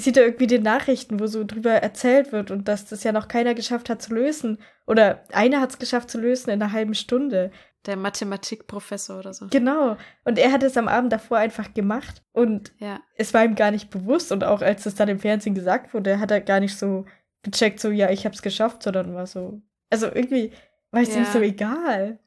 [0.00, 3.28] sieht er irgendwie die Nachrichten, wo so drüber erzählt wird und dass das ja noch
[3.28, 4.58] keiner geschafft hat zu lösen.
[4.86, 7.50] Oder einer hat es geschafft zu lösen in einer halben Stunde.
[7.86, 9.46] Der Mathematikprofessor oder so.
[9.50, 9.96] Genau.
[10.24, 13.00] Und er hat es am Abend davor einfach gemacht und Ja.
[13.16, 14.32] es war ihm gar nicht bewusst.
[14.32, 17.06] Und auch als es dann im Fernsehen gesagt wurde, hat er gar nicht so
[17.42, 19.62] gecheckt, so, ja, ich hab's geschafft, sondern war so.
[19.88, 20.52] Also irgendwie
[20.90, 21.30] war es ihm Ja.
[21.32, 22.18] so egal.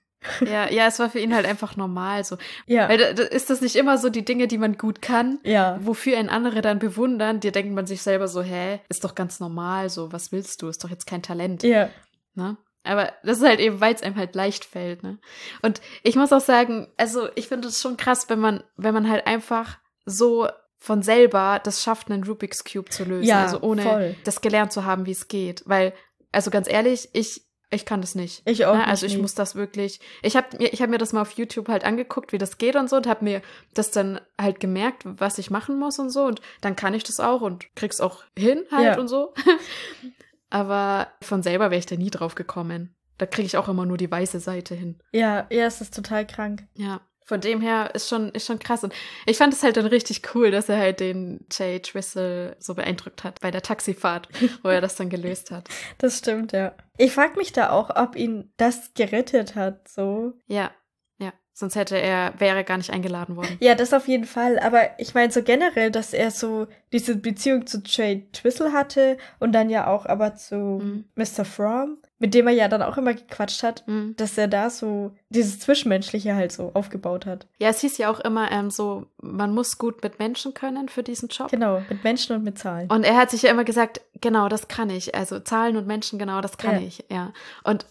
[0.41, 2.37] Ja, ja, es war für ihn halt einfach normal so.
[2.65, 2.89] Ja.
[2.89, 5.77] Weil ist das nicht immer so die Dinge, die man gut kann, ja.
[5.81, 9.39] wofür ein andere dann bewundern, dir denkt man sich selber so, hä, ist doch ganz
[9.39, 11.89] normal, so, was willst du, ist doch jetzt kein Talent, Ja.
[12.35, 12.57] ne?
[12.85, 15.17] Aber das ist halt eben, weil es einem halt leicht fällt, ne?
[15.61, 19.09] Und ich muss auch sagen, also ich finde es schon krass, wenn man, wenn man
[19.09, 23.83] halt einfach so von selber das schafft, einen Rubik's Cube zu lösen, Ja, also ohne
[23.83, 24.15] voll.
[24.25, 25.93] das gelernt zu haben, wie es geht, weil,
[26.33, 28.41] also ganz ehrlich, ich, ich kann das nicht.
[28.45, 28.73] Ich auch.
[28.73, 28.79] Ne?
[28.79, 29.21] nicht, Also ich nee.
[29.21, 29.99] muss das wirklich.
[30.21, 32.75] Ich habe mir, ich hab mir das mal auf YouTube halt angeguckt, wie das geht
[32.75, 33.41] und so, und habe mir
[33.73, 36.23] das dann halt gemerkt, was ich machen muss und so.
[36.25, 38.99] Und dann kann ich das auch und krieg's auch hin halt Ja.
[38.99, 39.33] und so.
[40.49, 42.95] Aber von selber wäre ich da nie drauf gekommen.
[43.17, 44.99] Da kriege ich auch immer nur die weiße Seite hin.
[45.11, 46.63] Ja, ja, es ist total krank.
[46.75, 47.01] Ja.
[47.25, 48.83] Von dem her ist schon, ist schon krass.
[48.83, 48.93] Und
[49.25, 53.23] ich fand es halt dann richtig cool, dass er halt den Jay Twistle so beeindruckt
[53.23, 54.27] hat bei der Taxifahrt,
[54.61, 55.67] wo er das dann gelöst hat.
[55.97, 56.73] Das stimmt, ja.
[56.97, 60.33] Ich frage mich da auch, ob ihn das gerettet hat, so.
[60.47, 60.71] Ja,
[61.19, 61.31] ja.
[61.53, 63.57] Sonst hätte er, wäre er gar nicht eingeladen worden.
[63.59, 64.59] Ja, das auf jeden Fall.
[64.59, 69.51] Aber ich meine so generell, dass er so diese Beziehung zu Jay Twistle hatte und
[69.53, 71.05] dann ja auch aber zu Mhm.
[71.15, 71.45] Mr.
[71.45, 74.15] Fromm, mit dem er ja dann auch immer gequatscht hat, Mhm.
[74.17, 77.47] dass er da so dieses Zwischenmenschliche halt so aufgebaut hat.
[77.57, 81.03] Ja, es hieß ja auch immer ähm, so, man muss gut mit Menschen können für
[81.03, 81.49] diesen Job.
[81.51, 82.89] Genau, mit Menschen und mit Zahlen.
[82.89, 85.15] Und er hat sich ja immer gesagt, genau, das kann ich.
[85.15, 86.87] Also Zahlen und Menschen, genau, das kann Ja.
[86.87, 87.33] ich, ja.
[87.63, 87.85] Und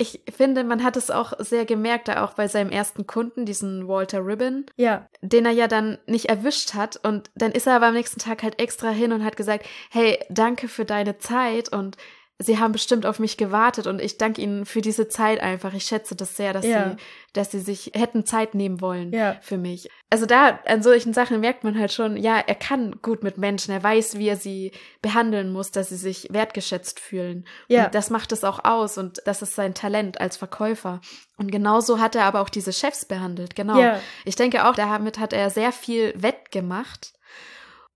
[0.00, 3.88] ich finde, man hat es auch sehr gemerkt, da auch bei seinem ersten Kunden, diesen
[3.88, 7.00] Walter Ribbon, ja, den er ja dann nicht erwischt hat.
[7.02, 10.18] Und dann ist er aber am nächsten Tag halt extra hin und hat gesagt, hey,
[10.30, 11.96] danke für deine Zeit und
[12.40, 15.74] Sie haben bestimmt auf mich gewartet und ich danke Ihnen für diese Zeit einfach.
[15.74, 16.90] Ich schätze das sehr, dass Ja.
[16.90, 16.96] Sie,
[17.32, 19.36] dass Sie sich hätten Zeit nehmen wollen Ja.
[19.40, 19.90] für mich.
[20.08, 23.72] Also da an solchen Sachen merkt man halt schon, ja, er kann gut mit Menschen,
[23.74, 24.70] er weiß, wie er sie
[25.02, 27.44] behandeln muss, dass sie sich wertgeschätzt fühlen.
[27.66, 27.86] Ja.
[27.86, 31.00] Und das macht es auch aus und das ist sein Talent als Verkäufer.
[31.38, 33.80] Und genauso hat er aber auch diese Chefs behandelt, genau.
[33.80, 34.00] Ja.
[34.24, 37.14] Ich denke auch, damit hat er sehr viel wettgemacht.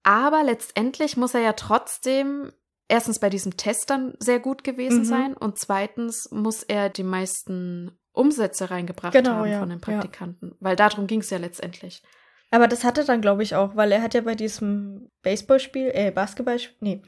[0.03, 2.53] Aber letztendlich muss er ja trotzdem
[2.93, 5.05] erstens bei diesem Test dann sehr gut gewesen Mhm.
[5.05, 9.85] sein und zweitens muss er die meisten Umsätze reingebracht Genau, haben ja, von den ja.
[9.85, 12.03] Praktikanten, weil darum ging es ja letztendlich.
[12.51, 15.91] Aber das hat er dann, glaube ich, auch, weil er hat ja bei diesem Baseballspiel,
[15.95, 17.03] äh, Basketballspiel, nee,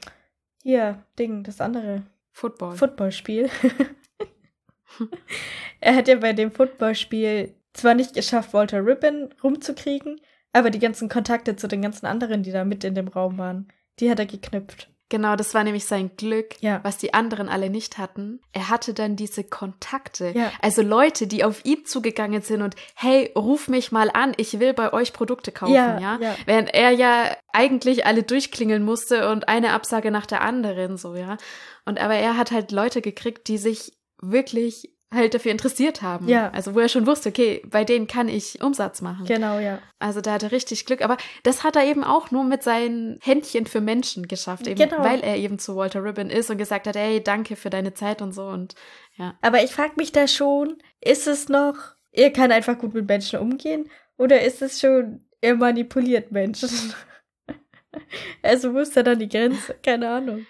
[0.62, 2.76] hier, Ding, das andere, Football.
[2.76, 3.50] Footballspiel.
[5.80, 10.18] er hat ja bei dem Footballspiel zwar nicht geschafft, Walter Ribbon rumzukriegen,
[10.54, 13.68] aber die ganzen Kontakte zu den ganzen anderen, die da mit in dem Raum waren,
[14.00, 14.93] die hat er geknüpft.
[15.14, 16.80] Genau, das war nämlich sein Glück, Ja.
[16.82, 18.40] was die anderen alle nicht hatten.
[18.50, 20.32] Er hatte dann diese Kontakte.
[20.34, 20.50] Ja.
[20.60, 24.74] Also Leute, die auf ihn zugegangen sind und hey, ruf mich mal an, ich will
[24.74, 26.00] bei euch Produkte kaufen, ja.
[26.00, 26.34] Ja, ja.
[26.46, 31.36] Während er ja eigentlich alle durchklingeln musste und eine Absage nach der anderen, so, ja.
[31.84, 36.28] Und aber er hat halt Leute gekriegt, die sich wirklich halt dafür interessiert haben.
[36.28, 36.50] Ja.
[36.50, 39.26] Also wo er schon wusste, okay, bei denen kann ich Umsatz machen.
[39.26, 39.78] Genau, ja.
[39.98, 41.02] Also da hat er richtig Glück.
[41.02, 45.02] Aber das hat er eben auch nur mit seinen Händchen für Menschen geschafft, eben Genau.
[45.02, 48.22] weil er eben zu Walter Ribbon ist und gesagt hat, hey, danke für deine Zeit
[48.22, 48.46] und so.
[48.46, 48.74] Und
[49.16, 49.34] ja.
[49.40, 51.76] Aber ich frage mich da schon, ist es noch,
[52.12, 56.68] er kann einfach gut mit Menschen umgehen oder ist es schon, er manipuliert Menschen?
[58.42, 59.74] also wo ist da dann die Grenze?
[59.82, 60.46] Keine Ahnung.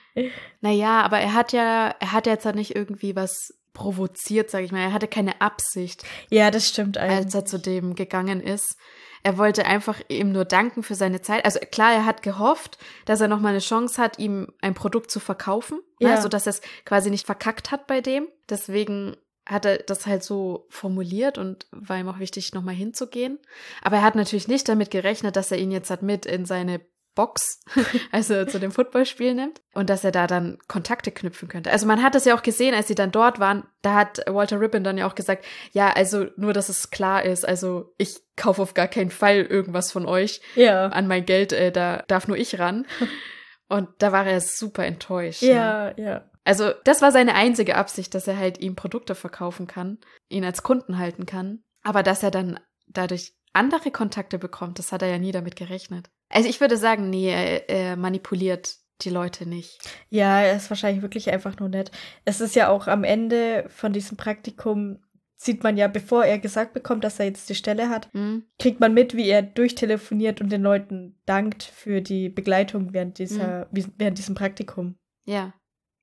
[0.61, 4.73] Naja, aber er hat ja, er hat jetzt halt nicht irgendwie was provoziert, sag ich
[4.73, 4.79] mal.
[4.81, 7.19] Er hatte keine Absicht, Ja, das stimmt eigentlich.
[7.27, 8.77] als er zu dem gegangen ist.
[9.23, 11.45] Er wollte einfach ihm nur danken für seine Zeit.
[11.45, 15.19] Also klar, er hat gehofft, dass er nochmal eine Chance hat, ihm ein Produkt zu
[15.21, 16.17] verkaufen, Ja.
[16.17, 18.29] ne, sodass er es quasi nicht verkackt hat bei dem.
[18.51, 23.39] Deswegen hat er das halt so formuliert und war ihm auch wichtig, nochmal hinzugehen.
[23.83, 26.81] Aber er hat natürlich nicht damit gerechnet, dass er ihn jetzt halt mit in seine
[27.15, 27.61] Box,
[28.13, 31.71] also zu dem Footballspiel nimmt und dass er da dann Kontakte knüpfen könnte.
[31.71, 34.61] Also man hat das ja auch gesehen, als sie dann dort waren, da hat Walter
[34.61, 38.63] Ribbon dann ja auch gesagt, ja, also nur, dass es klar ist, also ich kaufe
[38.63, 40.87] auf gar keinen Fall irgendwas von euch ja.
[40.87, 42.87] an mein Geld, äh, da darf nur ich ran.
[43.69, 45.43] Und da war er super enttäuscht.
[45.43, 45.49] Ne?
[45.49, 46.31] Ja, ja.
[46.45, 49.99] Also das war seine einzige Absicht, dass er halt ihm Produkte verkaufen kann,
[50.29, 51.65] ihn als Kunden halten kann.
[51.83, 56.11] Aber dass er dann dadurch andere Kontakte bekommt, das hat er ja nie damit gerechnet.
[56.29, 59.79] Also ich würde sagen, nee, er, er manipuliert die Leute nicht.
[60.09, 61.91] Ja, er ist wahrscheinlich wirklich einfach nur nett.
[62.25, 65.01] Es ist ja auch am Ende von diesem Praktikum
[65.37, 68.45] sieht man ja, bevor er gesagt bekommt, dass er jetzt die Stelle hat, Mhm.
[68.59, 73.69] kriegt man mit, wie er durchtelefoniert und den Leuten dankt für die Begleitung während dieser,
[73.73, 74.95] wie- während diesem Praktikum.
[75.27, 75.53] Ja,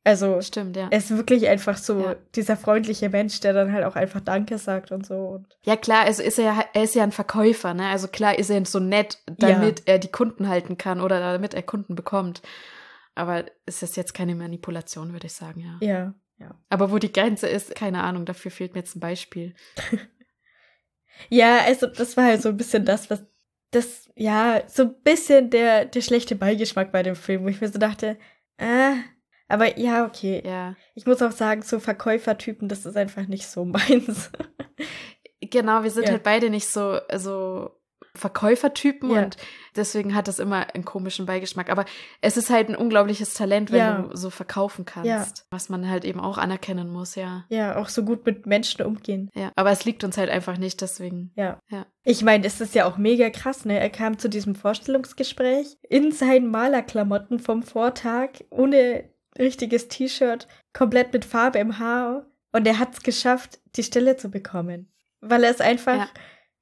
[0.04, 0.88] Also stimmt, ja.
[0.90, 2.16] er ist wirklich einfach so Ja.
[2.36, 5.16] dieser freundliche Mensch, der dann halt auch einfach Danke sagt und so.
[5.16, 7.88] Und Ja, klar, also ist er ja, er ist ja ein Verkäufer, ne?
[7.90, 11.62] Also klar ist er so nett, damit er die Kunden halten kann oder damit er
[11.62, 12.42] Kunden bekommt.
[13.14, 15.78] Aber es ist jetzt keine Manipulation, würde ich sagen, ja.
[15.88, 16.56] ja, ja.
[16.70, 19.54] Aber wo die Grenze ist, keine Ahnung, dafür fehlt mir jetzt ein Beispiel.
[21.30, 23.24] Ja, also das war halt so ein bisschen das, was
[23.72, 27.70] das, ja, so ein bisschen der, der schlechte Beigeschmack bei dem Film, wo ich mir
[27.70, 28.18] so dachte,
[28.58, 28.94] äh,
[29.52, 30.42] aber ja, okay.
[30.46, 30.76] Ja.
[30.96, 34.32] Ich muss auch sagen, so Verkäufertypen, das ist einfach nicht so meins.
[35.42, 36.12] Genau, wir sind Ja.
[36.12, 37.72] halt beide nicht so, so
[38.14, 39.24] Verkäufertypen Ja.
[39.24, 39.38] und
[39.76, 41.70] deswegen hat das immer einen komischen Beigeschmack.
[41.70, 41.86] Aber
[42.20, 44.02] es ist halt ein unglaubliches Talent, wenn Ja.
[44.02, 45.08] du so verkaufen kannst.
[45.08, 45.26] Ja.
[45.50, 47.46] Was man halt eben auch anerkennen muss, ja.
[47.50, 49.30] ja, auch so gut mit Menschen umgehen.
[49.34, 49.52] Ja.
[49.56, 51.32] Aber es liegt uns halt einfach nicht, deswegen.
[51.36, 51.60] Ja.
[51.70, 51.86] Ja.
[52.04, 53.80] Ich meine, es ist ja auch mega krass, ne?
[53.80, 61.26] Er kam zu diesem Vorstellungsgespräch in seinen Malerklamotten vom Vortag, ohne richtiges T-Shirt, komplett mit
[61.26, 62.26] Farbe im Haar.
[62.52, 64.92] Und er hat es geschafft, die Stelle zu bekommen.
[65.22, 66.10] Weil er es einfach,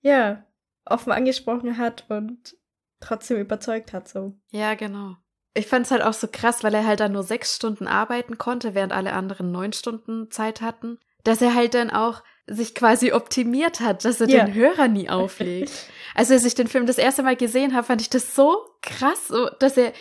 [0.02, 0.44] ja.
[0.86, 2.56] offen angesprochen hat und
[3.00, 4.34] trotzdem überzeugt hat, so.
[4.52, 5.16] Ja, genau.
[5.54, 8.38] Ich fand es halt auch so krass, weil er halt dann nur sechs Stunden arbeiten
[8.38, 13.12] konnte, während alle anderen neun Stunden Zeit hatten, dass er halt dann auch sich quasi
[13.12, 14.46] optimiert hat, dass er Ja.
[14.46, 15.72] den Hörer nie auflegt.
[16.16, 19.32] Also als ich den Film das erste Mal gesehen habe, fand ich das so krass,
[19.60, 19.94] dass er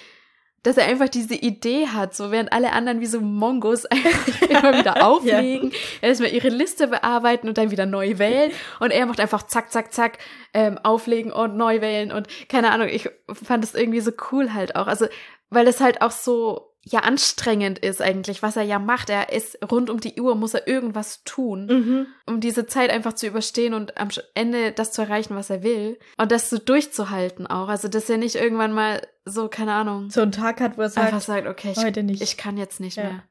[0.68, 4.78] dass er einfach diese Idee hat, so während alle anderen wie so Mongos einfach immer
[4.78, 8.52] wieder auflegen, erstmal ihre Liste bearbeiten und dann wieder neu wählen.
[8.78, 10.18] Und er macht einfach zack, zack, zack,
[10.52, 12.12] ähm, auflegen und neu wählen.
[12.12, 15.06] Und keine Ahnung, ich fand das irgendwie so cool halt auch, also
[15.48, 19.10] weil es halt auch so ja anstrengend ist eigentlich, was er ja macht.
[19.10, 22.06] Er ist rund um die Uhr, muss er irgendwas tun, Mhm.
[22.26, 25.98] um diese Zeit einfach zu überstehen und am Ende das zu erreichen, was er will.
[26.16, 27.68] Und das so durchzuhalten auch.
[27.68, 30.88] Also, dass er nicht irgendwann mal so, keine Ahnung, So einen Tag hat, wo er
[30.90, 32.22] sagt, einfach sagt, okay, ich, heute nicht.
[32.22, 33.02] ich kann jetzt nicht Ja.
[33.04, 33.22] mehr.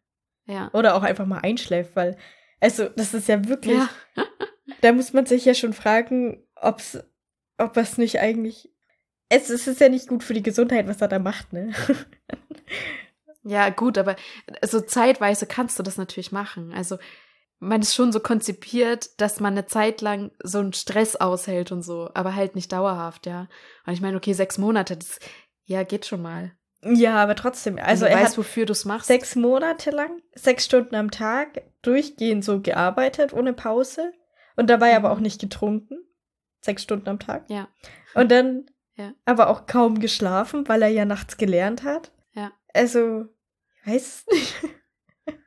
[0.45, 0.69] Ja.
[0.73, 2.17] Oder auch einfach mal einschläft, weil,
[2.61, 3.89] also, das ist ja wirklich, Ja.
[4.81, 6.97] da muss man sich ja schon fragen, ob's,
[7.57, 8.71] ob es nicht eigentlich,
[9.29, 11.73] es, es ist ja nicht gut für die Gesundheit, was er da macht, ne?
[13.47, 14.15] Ja, gut, aber
[14.63, 16.73] so zeitweise kannst du das natürlich machen.
[16.73, 16.97] Also
[17.59, 21.81] man ist schon so konzipiert, dass man eine Zeit lang so einen Stress aushält und
[21.81, 23.47] so, aber halt nicht dauerhaft, ja.
[23.85, 25.19] Und ich meine, okay, sechs Monate, das
[25.65, 26.51] ja geht schon mal.
[26.83, 29.07] ja, aber trotzdem, also er hat wofür du es machst.
[29.07, 34.11] sechs Monate lang, sechs Stunden am Tag, durchgehend so gearbeitet, ohne Pause
[34.55, 35.15] und dabei aber Mhm.
[35.15, 35.97] auch nicht getrunken.
[36.61, 37.45] Sechs Stunden am Tag.
[37.49, 37.67] Ja.
[38.13, 39.13] Und dann Ja.
[39.25, 42.11] aber auch kaum geschlafen, weil er ja nachts gelernt hat.
[42.33, 42.51] Ja.
[42.73, 43.25] Also,
[43.87, 44.55] weiß es nicht.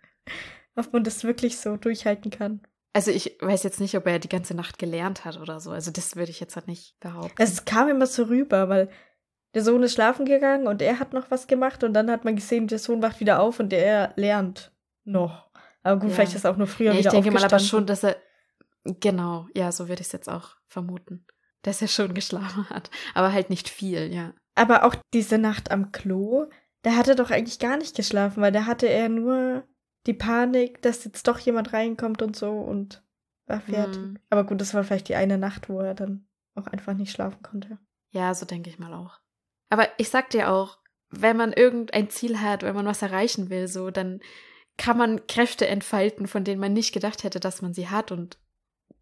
[0.77, 2.63] Ob man das wirklich so durchhalten kann.
[2.93, 5.71] Also ich weiß jetzt nicht, ob er die ganze Nacht gelernt hat oder so.
[5.71, 7.41] Also das würde ich jetzt halt nicht behaupten.
[7.41, 8.91] Es kam immer so rüber, weil
[9.55, 12.35] der Sohn ist schlafen gegangen und er hat noch was gemacht und dann hat man
[12.35, 14.73] gesehen, der Sohn wacht wieder auf und er lernt
[15.05, 15.51] noch.
[15.83, 16.17] Aber gut, Ja.
[16.17, 18.17] vielleicht ist er auch nur früher ja, ich wieder denke mal aber schon, dass er
[18.85, 21.27] genau, ja, so würde ich es jetzt auch vermuten,
[21.63, 24.35] dass er schon geschlafen hat, aber halt nicht viel, ja.
[24.57, 26.47] Aber auch diese Nacht am Klo,
[26.83, 29.65] da hat er doch eigentlich gar nicht geschlafen, weil da hatte er nur
[30.07, 33.03] die Panik, dass jetzt doch jemand reinkommt und so und
[33.47, 33.97] war fertig.
[33.97, 34.19] Hm.
[34.31, 37.43] Aber gut, das war vielleicht die eine Nacht, wo er dann auch einfach nicht schlafen
[37.43, 37.79] konnte.
[38.11, 39.19] Ja, so denke ich mal auch.
[39.69, 40.79] Aber ich sag dir auch,
[41.11, 44.21] wenn man irgendein Ziel hat, wenn man was erreichen will, so, dann
[44.77, 48.13] kann man Kräfte entfalten, von denen man nicht gedacht hätte, dass man sie hat.
[48.13, 48.39] Und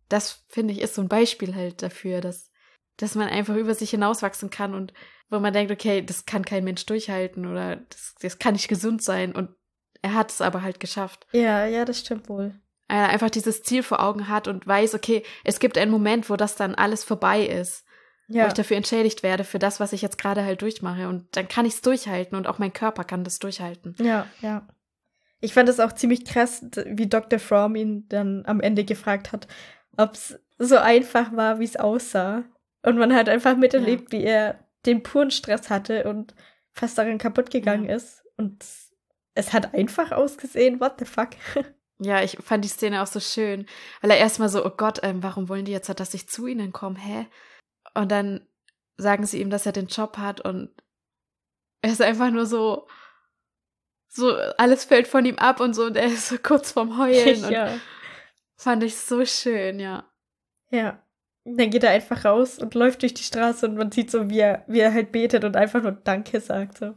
[0.08, 2.50] das, finde ich, ist so ein Beispiel halt dafür, dass,
[2.98, 4.92] dass man einfach über sich hinauswachsen kann und
[5.30, 9.02] wo man denkt, okay, das kann kein Mensch durchhalten oder das, das kann nicht gesund
[9.02, 9.32] sein.
[9.34, 9.50] Und
[10.02, 11.26] er hat es aber halt geschafft.
[11.32, 12.54] Ja, ja, das stimmt wohl.
[12.88, 16.36] er einfach dieses Ziel vor Augen hat und weiß, okay, es gibt einen Moment, wo
[16.36, 17.84] das dann alles vorbei ist,
[18.28, 21.26] wo Ja, ich dafür entschädigt werde für das, was ich jetzt gerade halt durchmache und
[21.36, 23.94] dann kann ich es durchhalten und auch mein Körper kann das durchhalten.
[23.98, 24.66] ja, ja.
[25.40, 27.38] Ich fand es auch ziemlich krass, wie Dr.
[27.38, 29.46] Fromm ihn dann am Ende gefragt hat,
[29.96, 32.42] ob es so einfach war, wie es aussah.
[32.88, 36.34] Und man hat einfach miterlebt, wie er den puren Stress hatte und
[36.72, 37.96] fast daran kaputt gegangen Ja.
[37.96, 38.24] ist.
[38.38, 38.64] Und
[39.34, 41.30] es hat einfach ausgesehen, what the fuck.
[42.00, 43.66] Ja, ich fand die Szene auch so schön,
[44.00, 46.70] weil er erstmal so, oh Gott, ähm, warum wollen die jetzt, dass ich zu ihnen
[46.70, 47.26] komme, hä?
[47.92, 48.46] Und dann
[48.96, 50.70] sagen sie ihm, dass er den Job hat und
[51.82, 52.86] er ist einfach nur so,
[54.06, 57.44] so, alles fällt von ihm ab und so und er ist so kurz vorm Heulen
[57.46, 57.76] und ja.
[58.56, 60.08] fand ich so schön, ja.
[60.70, 61.02] Ja.
[61.56, 64.40] Dann geht er einfach raus und läuft durch die Straße und man sieht so, wie
[64.40, 66.78] er, wie er halt betet und einfach nur Danke sagt.
[66.78, 66.94] So.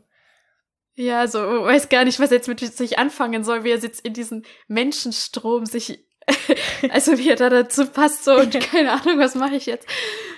[0.96, 4.06] Ja, so weiß gar nicht, was er jetzt mit sich anfangen soll, wie er jetzt
[4.06, 6.06] in diesen Menschenstrom sich
[6.90, 9.88] Also wie er da dazu passt so und keine Ahnung, was mache ich jetzt?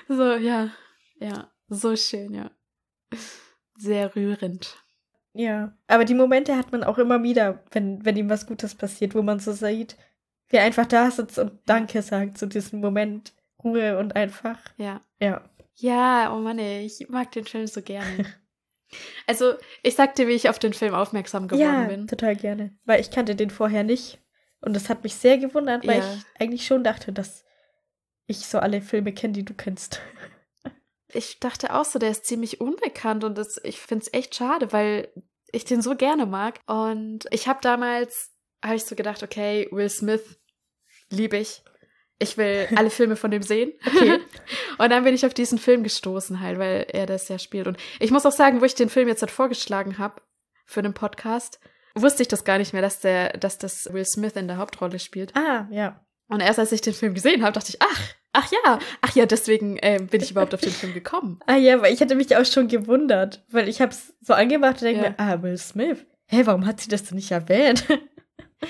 [0.08, 0.69] So, ja,
[1.19, 2.52] ja, so schön, ja.
[3.78, 4.78] Sehr rührend.
[5.34, 9.15] Ja, aber die Momente hat man auch immer wieder, wenn, wenn ihm was Gutes passiert,
[9.15, 9.97] wo man so sieht,
[10.49, 14.58] wie er einfach da sitzt und Danke sagt zu diesem Moment Ruhe und einfach.
[14.78, 15.02] Ja.
[15.19, 15.41] Ja.
[15.76, 18.26] Ja, oh Mann, ey, ich mag den Film so gerne.
[19.26, 22.08] Also, ich sagte, wie ich auf den Film aufmerksam geworden ja, bin.
[22.08, 22.78] total gerne.
[22.86, 24.19] Weil ich kannte den vorher nicht.
[24.62, 26.13] Und das hat mich sehr gewundert, weil Ja.
[26.13, 27.43] ich eigentlich schon dachte, dass
[28.28, 29.99] ich so alle Filme kenne, die du kennst.
[31.15, 34.71] Ich dachte auch so, der ist ziemlich unbekannt und das, ich finde es echt schade,
[34.71, 35.12] weil
[35.52, 36.60] ich den so gerne mag.
[36.65, 38.32] Und ich habe damals,
[38.63, 40.39] habe ich so gedacht, okay, Will Smith
[41.12, 41.63] liebe ich.
[42.19, 43.73] Ich will alle Filme von dem sehen.
[43.86, 44.19] Okay.
[44.78, 47.67] und dann bin ich auf diesen Film gestoßen halt, weil er das ja spielt.
[47.67, 50.21] Und ich muss auch sagen, wo ich den Film jetzt halt vorgeschlagen habe
[50.65, 51.60] für den Podcast,
[51.95, 54.99] wusste ich das gar nicht mehr, dass der, dass das Will Smith in der Hauptrolle
[54.99, 55.36] spielt.
[55.36, 55.99] Ah, ja.
[56.30, 59.26] Und erst als ich den Film gesehen habe, dachte ich, ach, ach ja, ach ja,
[59.26, 61.39] deswegen ähm, bin ich überhaupt auf den Film gekommen.
[61.45, 64.84] Ah ja, weil ich hatte mich auch schon gewundert, weil ich hab's so angemacht und
[64.84, 65.10] denke Ja.
[65.10, 66.06] mir, ah, Will Smith.
[66.28, 67.86] Hä, warum hat sie das denn nicht erwähnt?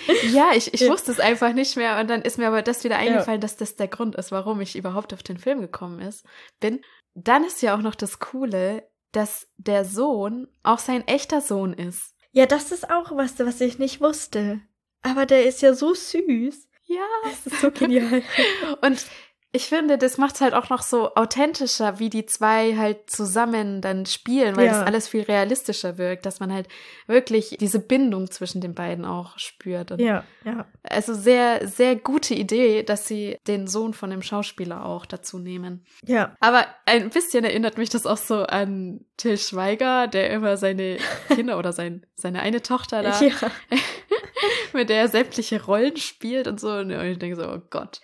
[0.31, 0.89] Ja, ich, ich Ja.
[0.91, 3.75] wusste es einfach nicht mehr und dann ist mir aber das wieder eingefallen, dass das
[3.75, 6.25] der Grund ist, warum ich überhaupt auf den Film gekommen ist,
[6.59, 6.81] bin.
[7.15, 12.15] Dann ist ja auch noch das Coole, dass der Sohn auch sein echter Sohn ist.
[12.31, 14.61] ja, das ist auch was, was ich nicht wusste.
[15.03, 16.67] Aber der ist ja so süß.
[16.85, 17.01] Ja.
[17.23, 18.23] Das ist so genial.
[18.81, 19.05] Und
[19.55, 23.81] ich finde, das macht es halt auch noch so authentischer, wie die zwei halt zusammen
[23.81, 24.79] dann spielen, weil Ja.
[24.79, 26.67] das alles viel realistischer wirkt, dass man halt
[27.05, 29.91] wirklich diese Bindung zwischen den beiden auch spürt.
[29.91, 30.65] Und ja, ja.
[30.81, 35.85] Also sehr, sehr gute Idee, dass sie den Sohn von dem Schauspieler auch dazu nehmen.
[36.03, 36.35] Ja.
[36.39, 41.59] Aber ein bisschen erinnert mich das auch so an Till Schweiger, der immer seine Kinder
[41.59, 43.31] oder sein, seine eine Tochter da, Ja.
[44.73, 46.69] mit der er sämtliche Rollen spielt und so.
[46.71, 48.01] Und ich denke so, oh Gott.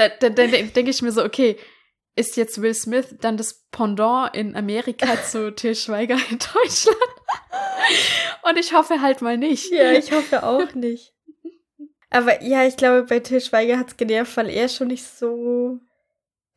[0.00, 1.58] Da, da, da denke ich mir so, okay,
[2.16, 6.96] ist jetzt Will Smith dann das Pendant in Amerika zu Till Schweiger in Deutschland?
[8.42, 9.70] Und ich hoffe halt mal nicht.
[9.70, 11.12] Ja, ich hoffe auch nicht.
[12.08, 15.78] Aber ja, ich glaube, bei Till Schweiger hat's genervt, weil er schon nicht so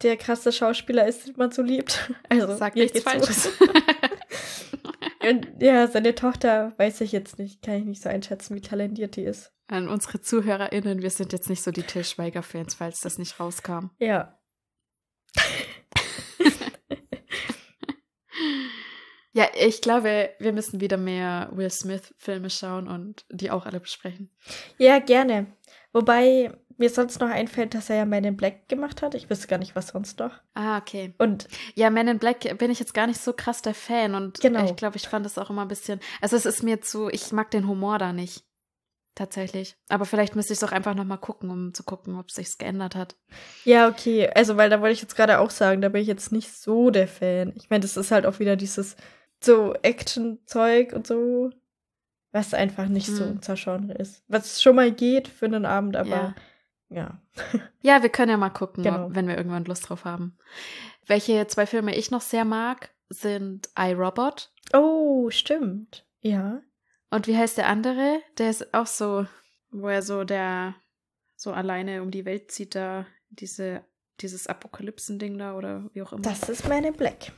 [0.04, 2.12] der krasse Schauspieler ist, den man so liebt.
[2.30, 3.02] Also, Sag nichts.
[3.02, 3.50] Falsches.
[5.22, 9.18] Und ja, seine Tochter weiß ich jetzt nicht, kann ich nicht so einschätzen, wie talentiert
[9.18, 9.52] die ist.
[9.74, 13.88] An unsere ZuhörerInnen, wir sind jetzt nicht so die Till Schweiger-Fans, falls das nicht rauskam.
[13.98, 14.38] Ja.
[19.36, 24.30] Ja, ich glaube, wir müssen wieder mehr Will Smith-Filme schauen und die auch alle besprechen.
[24.78, 25.48] Ja, gerne.
[25.92, 29.16] Wobei mir sonst noch einfällt, dass er ja Man in Black gemacht hat.
[29.16, 30.34] Ich wüsste gar nicht, was sonst noch.
[30.54, 31.16] Ah, okay.
[31.18, 34.40] Und Ja, Man in Black bin ich jetzt gar nicht so krass der Fan und
[34.40, 34.66] Genau.
[34.66, 36.00] ich glaube, ich fand es auch immer ein bisschen.
[36.22, 37.10] Also, es ist mir zu.
[37.10, 38.44] Ich mag den Humor da nicht.
[39.16, 39.76] Tatsächlich.
[39.90, 42.58] Aber vielleicht müsste ich es auch einfach nochmal gucken, um zu gucken, ob es sich
[42.58, 43.16] geändert hat.
[43.64, 44.28] ja, okay.
[44.34, 46.90] Also, weil da wollte ich jetzt gerade auch sagen, da bin ich jetzt nicht so
[46.90, 47.54] der Fan.
[47.56, 48.96] Ich meine, das ist halt auch wieder dieses
[49.40, 51.52] so Action-Zeug und so,
[52.32, 53.32] was einfach nicht so Hm.
[53.34, 54.24] unser Genre ist.
[54.28, 56.36] Was schon mal geht für einen Abend, aber Ja.
[56.90, 57.22] ja.
[57.82, 59.06] Ja, wir können ja mal gucken, Genau.
[59.08, 60.38] ob, wenn wir irgendwann Lust drauf haben.
[61.06, 66.06] Welche zwei Filme ich noch sehr mag, sind iRobot Oh, stimmt.
[66.22, 66.62] Ja.
[67.14, 68.22] Und wie heißt der andere?
[68.38, 69.28] Der ist auch so,
[69.72, 70.76] wo er so der
[71.36, 73.84] so alleine um die Welt zieht da diese
[74.22, 76.22] dieses Apokalypsen-Ding da oder wie auch immer.
[76.22, 77.32] Das ist Man in Black.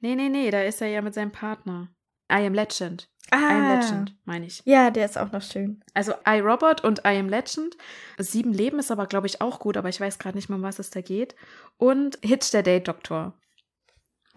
[0.00, 1.88] nee, nee, nee, da ist er ja mit seinem Partner.
[2.30, 3.08] I Am Legend.
[3.32, 3.74] I Am Ah.
[3.80, 4.62] Legend, meine ich.
[4.64, 5.82] Ja, der ist auch noch schön.
[5.94, 7.76] Also I, Robot und I Am Legend.
[8.18, 10.62] Sieben Leben ist aber, glaube ich, auch gut, aber ich weiß gerade nicht mehr, um
[10.62, 11.34] was es da geht.
[11.78, 13.34] Und Hitch der Date Doktor.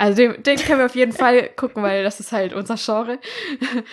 [0.04, 3.20] Also den, den können wir auf jeden Fall gucken, weil das ist halt unser Genre.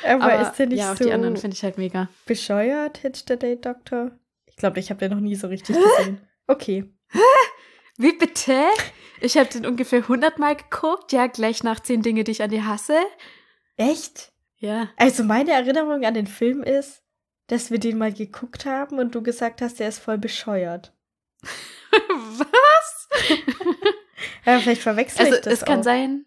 [0.05, 2.09] Aber, ist der nicht ja, auch so die anderen finde ich halt mega.
[2.27, 4.11] bescheuert, Hitch the Date Doctor?
[4.47, 6.21] Ich glaube, ich habe den noch nie so richtig gesehen.
[6.49, 6.93] Okay.
[7.97, 8.61] Wie bitte?
[9.21, 11.13] Ich habe den ungefähr 100 Mal geguckt.
[11.13, 12.99] Ja, gleich nach 10 Dinge, die ich an dir hasse.
[13.77, 14.33] Echt?
[14.57, 14.89] Ja.
[14.97, 17.05] Also meine Erinnerung an den Film ist,
[17.47, 20.93] dass wir den mal geguckt haben und du gesagt hast, der ist voll bescheuert.
[21.93, 23.09] Was?
[24.47, 25.85] Ja, vielleicht verwechsel Also ich das es kann auch.
[25.85, 26.27] sein,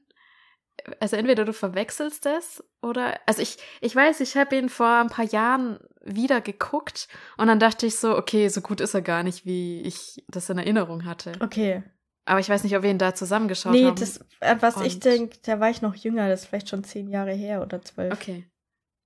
[0.99, 5.07] also entweder du verwechselst das oder, also ich, ich weiß, ich habe ihn vor ein
[5.09, 7.07] paar Jahren wieder geguckt
[7.37, 10.49] und dann dachte ich so, okay, so gut ist er gar nicht, wie ich das
[10.49, 11.33] in Erinnerung hatte.
[11.39, 11.83] Okay.
[12.25, 13.95] Aber ich weiß nicht, ob wir ihn da zusammengeschaut Nee, haben.
[13.99, 16.83] das, an was ich Und- denke, da war ich noch jünger, das ist vielleicht schon
[16.83, 18.13] zehn Jahre her oder zwölf.
[18.13, 18.49] Okay.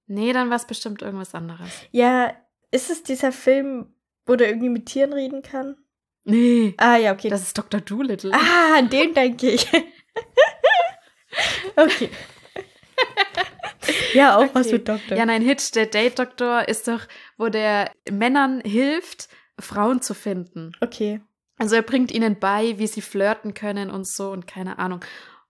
[0.08, 1.68] Nee, dann war es bestimmt irgendwas anderes.
[1.92, 2.34] Ja,
[2.72, 3.94] ist es dieser Film,
[4.26, 5.76] wo der irgendwie mit Tieren reden kann?
[6.28, 6.74] Nee.
[6.78, 7.30] Ah, ja, okay.
[7.30, 7.82] Das ist Dr.
[7.82, 8.34] Doolittle.
[8.34, 9.68] ah, an den denke ich.
[11.76, 12.10] okay.
[14.14, 14.76] ja, auch was Okay.
[14.76, 15.18] mit Doktor.
[15.18, 17.02] Ja, nein, Hitch, der Date-Doktor, ist doch,
[17.38, 20.72] wo der Männern hilft, Frauen zu finden.
[20.82, 21.22] Okay.
[21.58, 25.00] Also er bringt ihnen bei, wie sie flirten können und so und keine Ahnung.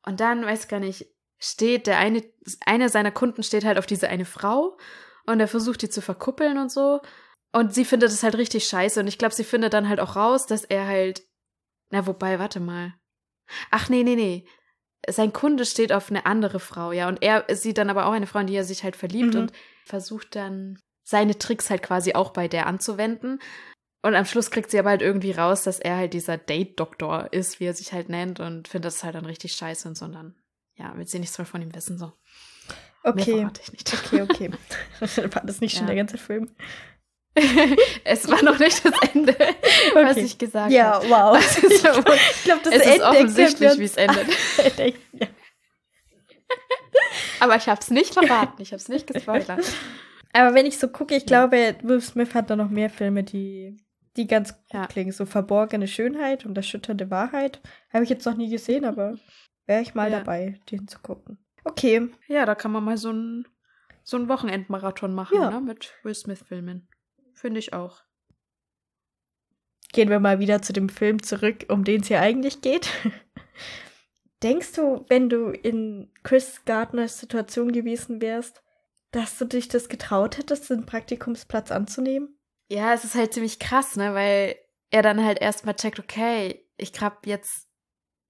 [0.06, 1.08] Und dann, weiß gar nicht,
[1.40, 2.24] steht der eine,
[2.66, 4.78] einer seiner Kunden steht halt auf diese eine Frau
[5.26, 7.02] und er versucht die zu verkuppeln und so.
[7.58, 9.00] Und sie findet es halt richtig scheiße.
[9.00, 11.24] Und ich glaube, sie findet dann halt auch raus, dass er halt.
[11.90, 12.94] Na, wobei, warte mal.
[13.72, 14.46] Ach, nee, nee, nee.
[15.10, 17.08] Sein Kunde steht auf eine andere Frau, ja.
[17.08, 19.40] Und er sieht dann aber auch eine Frau, in die er sich halt verliebt Mhm.
[19.42, 19.54] und
[19.86, 23.40] versucht dann seine Tricks halt quasi auch bei der anzuwenden.
[24.04, 27.60] Und am Schluss kriegt sie aber halt irgendwie raus, dass er halt dieser Date-Doktor ist,
[27.60, 30.06] wie er sich halt nennt, und findet das halt dann richtig scheiße und so.
[30.06, 30.36] Und dann,
[30.76, 32.08] ja, will sie nichts mehr von ihm wissen, so.
[33.04, 33.38] Mehr Okay.
[33.40, 33.94] verrate ich nicht.
[33.94, 34.52] Okay, okay.
[35.34, 35.88] War das nicht schon Ja.
[35.88, 36.54] der ganze Film?
[38.04, 39.36] es war noch nicht das Ende,
[39.94, 40.26] was Okay.
[40.26, 41.06] ich gesagt Ja, habe.
[41.10, 41.84] wow.
[41.84, 44.28] Ja wohl- ich glaube, das es ist offensichtlich, wie es endet.
[47.40, 49.64] Aber ich habe es nicht verraten, ich habe es nicht gespoilert.
[50.34, 53.78] Aber wenn ich so gucke, ich glaube, Will Smith hat da noch mehr Filme, die,
[54.16, 54.88] die ganz gut Ja.
[54.88, 55.12] klingen.
[55.12, 57.62] So verborgene Schönheit und erschütternde Wahrheit.
[57.94, 59.16] Habe ich jetzt noch nie gesehen, aber
[59.66, 60.20] wäre ich mal Ja.
[60.20, 61.38] dabei, den zu gucken.
[61.64, 62.10] Okay.
[62.28, 63.48] Ja, da kann man mal so einen
[64.04, 65.50] so einen Wochenendmarathon machen, Ja.
[65.52, 66.88] ne, mit Will Smith-Filmen.
[67.38, 68.02] Finde ich auch.
[69.94, 72.90] Gehen wir mal wieder zu dem Film zurück, um den es hier eigentlich geht.
[74.44, 78.64] Denkst du, wenn du in Chris Gardners Situation gewesen wärst,
[79.12, 82.40] dass du dich das getraut hättest, den Praktikumsplatz anzunehmen?
[82.70, 84.56] Ja, es ist halt ziemlich krass, ne, weil
[84.90, 87.68] er dann halt erstmal checkt, okay, ich hab jetzt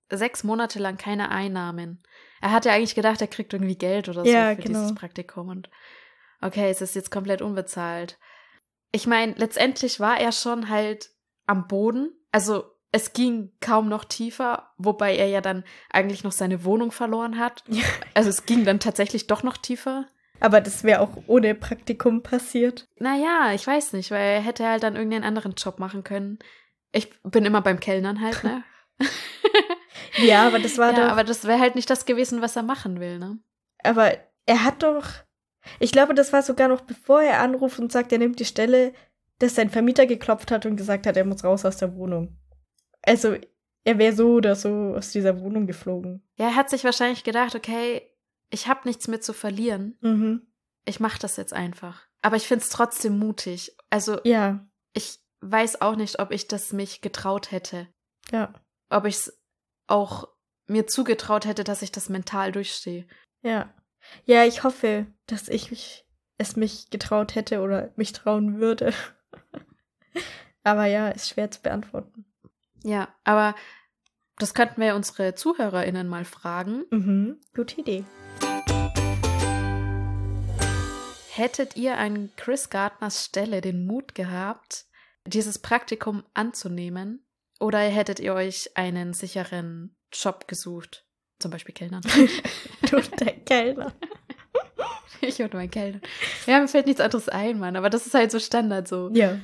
[0.10, 2.04] sechs Monate lang keine Einnahmen.
[2.42, 4.82] Er hat ja eigentlich gedacht, er kriegt irgendwie Geld oder so Ja, für genau.
[4.82, 5.70] dieses Praktikum und
[6.42, 8.20] okay, es ist jetzt komplett unbezahlt.
[8.92, 11.10] Ich meine, letztendlich war er schon halt
[11.46, 12.12] am Boden.
[12.32, 17.38] Also es ging kaum noch tiefer, wobei er ja dann eigentlich noch seine Wohnung verloren
[17.38, 17.64] hat.
[17.68, 17.84] Ja.
[18.14, 20.08] Also es ging dann tatsächlich doch noch tiefer.
[20.40, 22.88] Aber das wäre auch ohne Praktikum passiert.
[23.00, 26.40] Naja, ich weiß nicht, weil er hätte halt dann irgendeinen anderen Job machen können.
[26.92, 28.64] Ich bin immer beim Kellnern halt, ne?
[30.18, 31.12] Ja, aber das war ja, doch.
[31.12, 33.40] aber das wäre halt nicht das gewesen, was er machen will, ne?
[33.84, 34.14] Aber
[34.46, 35.06] er hat doch.
[35.80, 38.94] Ich glaube, das war sogar noch bevor er anruft und sagt, er nimmt die Stelle,
[39.40, 42.38] dass sein Vermieter geklopft hat und gesagt hat, er muss raus aus der Wohnung.
[43.04, 43.36] Also,
[43.84, 46.24] er wäre so oder so aus dieser Wohnung geflogen.
[46.36, 48.02] Ja, er hat sich wahrscheinlich gedacht, okay,
[48.50, 49.98] ich habe nichts mehr zu verlieren.
[50.02, 50.48] Mhm.
[50.86, 52.08] Ich mache das jetzt einfach.
[52.22, 53.76] Aber ich find's trotzdem mutig.
[53.90, 57.88] Also, Ja, ich weiß auch nicht, ob ich das mich getraut hätte.
[58.32, 58.54] ja,
[58.90, 59.40] Ob ich's
[59.88, 60.28] auch
[60.66, 63.06] mir zugetraut hätte, dass ich das mental durchstehe.
[63.42, 63.74] ja.
[64.26, 66.06] Ja, ich hoffe, dass ich mich,
[66.38, 68.94] es mich getraut hätte oder mich trauen würde.
[70.64, 72.26] Aber ja, ist schwer zu beantworten.
[72.84, 73.56] Ja, aber
[74.38, 76.84] das könnten wir unsere ZuhörerInnen mal fragen.
[76.92, 77.40] Mhm.
[77.56, 78.06] Gute Idee.
[81.32, 84.86] Hättet ihr an Chris Gardners Stelle den Mut gehabt,
[85.26, 87.26] dieses Praktikum anzunehmen?
[87.60, 91.06] Oder hättet ihr euch einen sicheren Job gesucht?
[91.40, 92.02] Zum Beispiel Kellnern.
[92.90, 93.94] Du, der Kellner.
[95.22, 96.00] ich und mein Kellner.
[96.46, 97.76] Ja, mir fällt nichts anderes ein, Mann.
[97.76, 99.10] Aber das ist halt so Standard so.
[99.14, 99.40] Ja.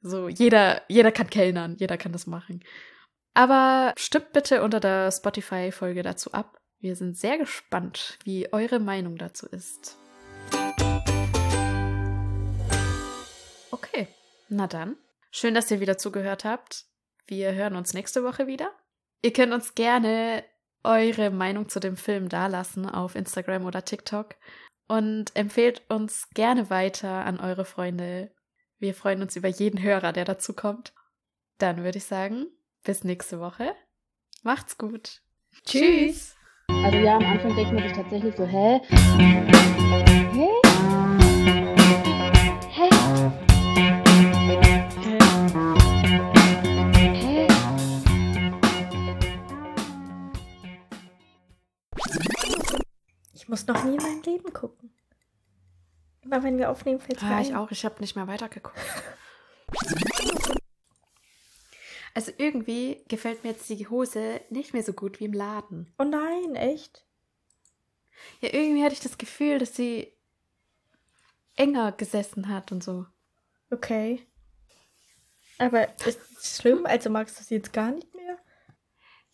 [0.00, 2.62] So, jeder, jeder kann Kellnern, jeder kann das machen.
[3.32, 6.58] Aber stimmt bitte unter der Spotify-Folge dazu ab.
[6.78, 9.98] Wir sind sehr gespannt, wie eure Meinung dazu ist.
[13.70, 14.08] Okay,
[14.48, 14.96] na dann.
[15.30, 16.84] Schön, dass ihr wieder zugehört habt.
[17.26, 18.70] Wir hören uns nächste Woche wieder.
[19.22, 20.44] Ihr könnt uns gerne
[20.84, 24.36] eure Meinung zu dem Film dalassen auf Instagram oder TikTok
[24.86, 28.30] und empfehlt uns gerne weiter an eure Freunde.
[28.78, 30.92] Wir freuen uns über jeden Hörer, der dazu kommt.
[31.58, 32.46] Dann würde ich sagen,
[32.82, 33.74] bis nächste Woche.
[34.42, 35.22] Macht's gut.
[35.64, 36.36] Tschüss.
[36.68, 38.80] Also ja, am Anfang denkt man sich tatsächlich so, hä?
[39.18, 40.30] Hä?
[40.32, 40.53] Hä?
[53.54, 54.92] Muss noch nie in meinem Leben gucken.
[56.22, 57.44] Immer wenn wir aufnehmen, fällt es mir Ja, ein.
[57.44, 57.70] ich auch.
[57.70, 58.76] Ich habe nicht mehr weitergeguckt.
[62.16, 65.92] Also irgendwie gefällt mir jetzt die Hose nicht mehr so gut wie im Laden.
[65.98, 67.04] Oh nein, echt?
[68.40, 70.12] Ja, irgendwie hatte ich das Gefühl, dass sie
[71.56, 73.04] enger gesessen hat und so.
[73.72, 74.24] Okay.
[75.58, 76.86] Aber ist es schlimm?
[76.86, 78.38] Also magst du sie jetzt gar nicht mehr?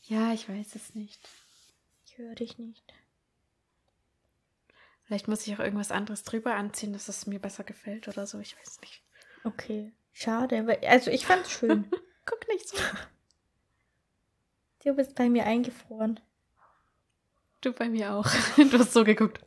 [0.04, 1.28] Ja, ich weiß es nicht.
[2.06, 2.94] Ich höre dich nicht.
[5.10, 8.38] Vielleicht muss ich auch irgendwas anderes drüber anziehen, dass es mir besser gefällt oder so.
[8.38, 9.02] Ich weiß nicht.
[9.42, 9.90] Okay.
[10.12, 10.78] Schade.
[10.86, 11.90] Also ich fand's schön.
[12.24, 12.76] Guck nicht so.
[14.84, 16.20] du bist bei mir eingefroren.
[17.60, 18.24] Du bei mir auch.
[18.56, 19.44] Du hast so geguckt.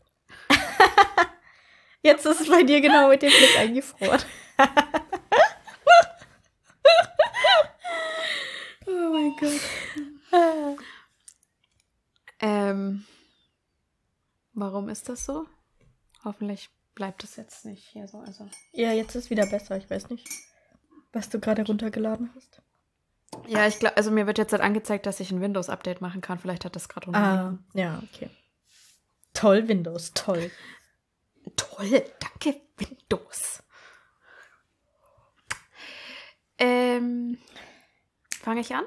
[2.02, 4.22] Jetzt ist es bei dir genau mit dem Blick eingefroren.
[8.86, 9.62] mein Gott.
[12.42, 13.06] Ähm,
[14.52, 15.48] warum ist das so?
[16.24, 18.20] Hoffentlich bleibt es jetzt nicht hier so.
[18.20, 18.50] Also.
[18.72, 19.78] Ja, jetzt ist wieder besser.
[19.78, 20.28] Ich weiß nicht,
[21.12, 22.62] was du gerade runtergeladen hast.
[23.48, 26.40] Ja, ich glaube, also mir wird jetzt halt angezeigt, dass ich ein Windows-Update machen kann.
[26.40, 28.30] Vielleicht hat das gerade Ah, ja, okay.
[29.34, 30.52] Toll, Windows, toll.
[31.56, 33.64] Toll, danke, Windows.
[36.60, 37.40] Ähm,
[38.42, 38.86] fange ich an?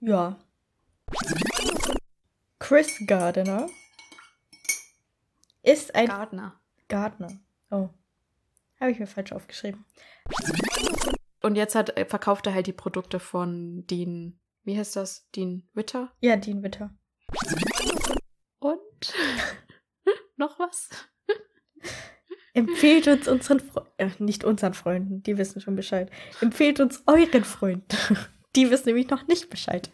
[0.00, 0.38] Ja.
[2.58, 3.68] Chris Gardner
[5.62, 6.60] ist ein Gardner.
[6.88, 7.32] Gardner.
[7.70, 7.88] Oh.
[8.80, 9.84] Habe ich mir falsch aufgeschrieben.
[11.40, 15.28] Und jetzt hat, äh, verkauft er halt die Produkte von Dean, wie heißt das?
[15.30, 16.12] Dean Witter?
[16.20, 16.90] Ja, Dean Witter.
[18.58, 19.14] Und
[20.36, 20.88] noch was?
[22.54, 26.10] Empfehlt uns unseren Freunden, äh, nicht unseren Freunden, die wissen schon Bescheid.
[26.40, 27.96] Empfehlt uns euren Freunden.
[28.54, 29.90] Die wissen nämlich noch nicht Bescheid.